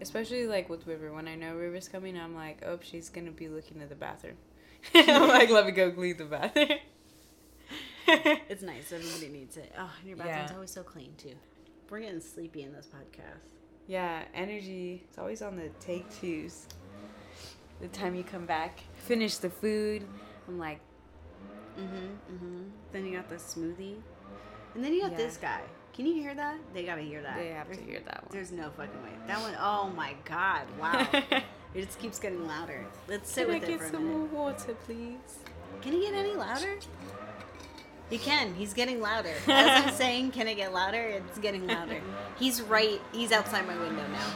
Especially 0.00 0.46
like 0.46 0.68
with 0.68 0.86
River. 0.86 1.12
When 1.12 1.26
I 1.28 1.34
know 1.34 1.54
River's 1.56 1.88
coming, 1.88 2.16
I'm 2.18 2.34
like, 2.34 2.62
oh, 2.64 2.78
she's 2.82 3.08
gonna 3.08 3.30
be 3.32 3.48
looking 3.48 3.82
at 3.82 3.88
the 3.88 3.94
bathroom. 3.96 4.36
I'm 4.94 5.28
like, 5.38 5.50
let 5.50 5.66
me 5.66 5.72
go 5.72 5.90
clean 5.90 6.16
the 6.16 6.24
bathroom. 6.24 6.68
It's 8.10 8.62
nice. 8.62 8.90
Everybody 8.90 9.28
needs 9.28 9.58
it. 9.58 9.70
Oh, 9.78 9.90
and 10.00 10.08
your 10.08 10.16
bathroom's 10.16 10.48
Yeah. 10.50 10.54
always 10.54 10.70
so 10.70 10.82
clean 10.82 11.12
too. 11.18 11.34
We're 11.90 12.00
getting 12.00 12.20
sleepy 12.20 12.62
in 12.62 12.72
this 12.72 12.86
podcast. 12.86 13.50
yeah, 13.86 14.22
energy. 14.34 15.04
It's 15.08 15.18
always 15.18 15.42
on 15.42 15.56
the 15.56 15.68
take 15.80 16.08
twos. 16.18 16.66
The 17.82 17.88
time 17.88 18.14
you 18.14 18.24
come 18.24 18.46
back, 18.46 18.80
finish 18.94 19.36
the 19.36 19.50
food. 19.50 20.04
I'm 20.46 20.58
like, 20.58 20.80
Mm-hmm. 21.78 22.34
Mm-hmm. 22.34 22.62
Then 22.92 23.04
you 23.06 23.12
got 23.16 23.28
the 23.28 23.36
smoothie. 23.36 23.96
And 24.74 24.82
then 24.82 24.92
you 24.94 25.02
got 25.02 25.12
Yeah. 25.12 25.16
this 25.18 25.36
guy. 25.36 25.60
Can 25.98 26.06
you 26.06 26.14
hear 26.14 26.32
that? 26.32 26.54
They 26.72 26.84
gotta 26.84 27.02
hear 27.02 27.20
that. 27.22 27.36
they 27.36 27.48
have 27.48 27.68
to 27.72 27.82
hear 27.82 27.98
that 28.04 28.22
one. 28.22 28.30
There's 28.30 28.52
no 28.52 28.70
fucking 28.70 29.02
way. 29.02 29.10
That 29.26 29.40
one 29.40 29.52
oh 29.60 29.90
my 29.96 30.14
god. 30.24 30.62
Wow. 30.80 31.08
it 31.74 31.84
just 31.86 31.98
keeps 31.98 32.20
getting 32.20 32.46
louder. 32.46 32.86
Let's 33.08 33.28
sit 33.32 33.46
Can 33.46 33.56
I 33.56 33.58
with 33.58 33.64
it 33.64 33.72
get 33.72 33.78
for 33.80 33.86
a 33.86 33.90
some 33.90 34.04
minute. 34.04 34.32
more 34.32 34.44
water, 34.44 34.76
please? 34.84 35.38
Can 35.82 35.94
he 35.94 36.02
get 36.02 36.14
any 36.14 36.36
louder? 36.36 36.78
He 38.10 38.18
can. 38.18 38.54
He's 38.54 38.74
getting 38.74 39.00
louder. 39.00 39.34
As 39.48 39.86
I'm 39.86 39.92
saying, 39.92 40.30
can 40.30 40.46
it 40.46 40.54
get 40.54 40.72
louder? 40.72 41.00
It's 41.00 41.38
getting 41.40 41.66
louder. 41.66 42.00
He's 42.38 42.62
right. 42.62 43.00
He's 43.10 43.32
outside 43.32 43.66
my 43.66 43.76
window 43.76 44.06
now. 44.06 44.32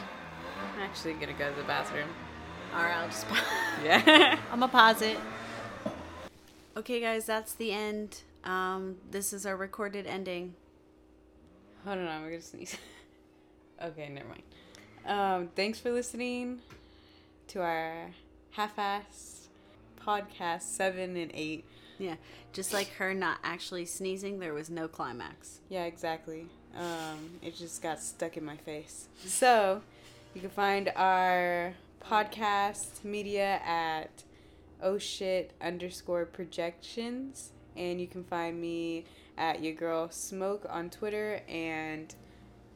I'm 0.75 0.81
actually 0.81 1.13
gonna 1.13 1.31
go 1.31 1.49
to 1.49 1.55
the 1.55 1.63
bathroom. 1.63 2.09
All 2.75 2.83
right, 2.83 2.93
I'll 2.93 3.07
just. 3.07 3.25
Yeah. 3.85 4.37
I'm 4.51 4.59
gonna 4.59 4.69
pause 4.69 5.01
it. 5.01 5.17
Okay, 6.75 6.99
guys, 6.99 7.25
that's 7.25 7.53
the 7.53 7.71
end. 7.71 8.23
Um, 8.43 8.97
this 9.09 9.31
is 9.31 9.45
our 9.45 9.55
recorded 9.55 10.05
ending. 10.07 10.55
Hold 11.85 11.97
on, 11.97 12.07
I'm 12.07 12.23
gonna 12.23 12.41
sneeze. 12.41 12.77
okay, 13.83 14.07
never 14.07 14.27
mind. 14.29 14.43
Um, 15.05 15.49
thanks 15.53 15.79
for 15.79 15.91
listening 15.91 16.59
to 17.49 17.61
our 17.61 18.11
half-assed 18.51 19.47
podcast 19.99 20.61
seven 20.61 21.17
and 21.17 21.29
eight. 21.33 21.65
Yeah, 21.99 22.15
just 22.53 22.71
like 22.71 22.87
her 22.93 23.13
not 23.13 23.39
actually 23.43 23.85
sneezing, 23.85 24.39
there 24.39 24.53
was 24.53 24.69
no 24.69 24.87
climax. 24.87 25.59
Yeah, 25.67 25.83
exactly. 25.83 26.47
Um, 26.77 27.31
it 27.41 27.53
just 27.55 27.81
got 27.81 27.99
stuck 27.99 28.37
in 28.37 28.45
my 28.45 28.55
face. 28.57 29.09
So, 29.25 29.81
you 30.33 30.39
can 30.39 30.49
find 30.51 30.89
our 30.95 31.73
podcast 32.01 33.03
media 33.03 33.61
at 33.65 34.23
oh 34.81 34.97
shit 34.97 35.51
underscore 35.61 36.25
projections, 36.25 37.51
and 37.75 37.99
you 37.99 38.07
can 38.07 38.23
find 38.23 38.59
me 38.61 39.03
at 39.37 39.63
your 39.63 39.73
girl 39.73 40.09
Smoke 40.09 40.65
on 40.69 40.89
Twitter 40.89 41.41
and 41.47 42.13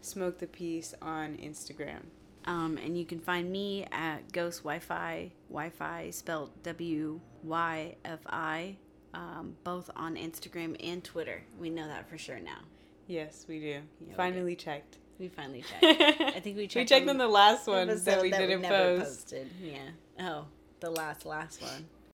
Smoke 0.02 0.40
the 0.40 0.48
Peace 0.48 0.94
on 1.02 1.36
Instagram. 1.38 2.02
Um, 2.46 2.78
and 2.78 2.98
you 2.98 3.06
can 3.06 3.20
find 3.20 3.52
me 3.52 3.86
at 3.92 4.32
Ghost 4.32 4.60
Wi-Fi, 4.64 5.32
Wi-Fi 5.50 6.10
spelled 6.12 6.52
W 6.64 7.20
Y 7.44 7.96
F 8.06 8.20
I, 8.28 8.78
um, 9.14 9.56
both 9.66 9.90
on 9.96 10.16
Instagram 10.16 10.76
and 10.82 11.04
Twitter. 11.04 11.44
We 11.60 11.70
know 11.70 11.88
that 11.88 12.10
for 12.10 12.18
sure 12.18 12.40
now. 12.40 12.60
Yes, 13.08 13.46
we 13.50 13.60
do. 13.60 13.82
we 14.00 14.14
Finally 14.14 14.56
checked. 14.56 14.98
We 15.20 15.28
finally 15.28 15.64
checked. 15.82 16.22
I 16.22 16.40
think 16.40 16.56
we 16.58 16.68
checked. 16.68 16.76
we 16.76 16.86
checked 16.86 17.04
on 17.04 17.10
on 17.12 17.18
the 17.18 17.28
last 17.28 17.68
one 17.68 17.88
that 17.88 18.22
we 18.22 18.32
didn't 18.32 18.62
never 18.62 19.00
post. 19.00 19.32
Posted. 19.32 19.50
Yeah. 19.62 19.80
Oh, 20.20 20.46
the 20.80 20.90
last 20.92 21.26
last 21.26 21.62
one. 21.62 21.86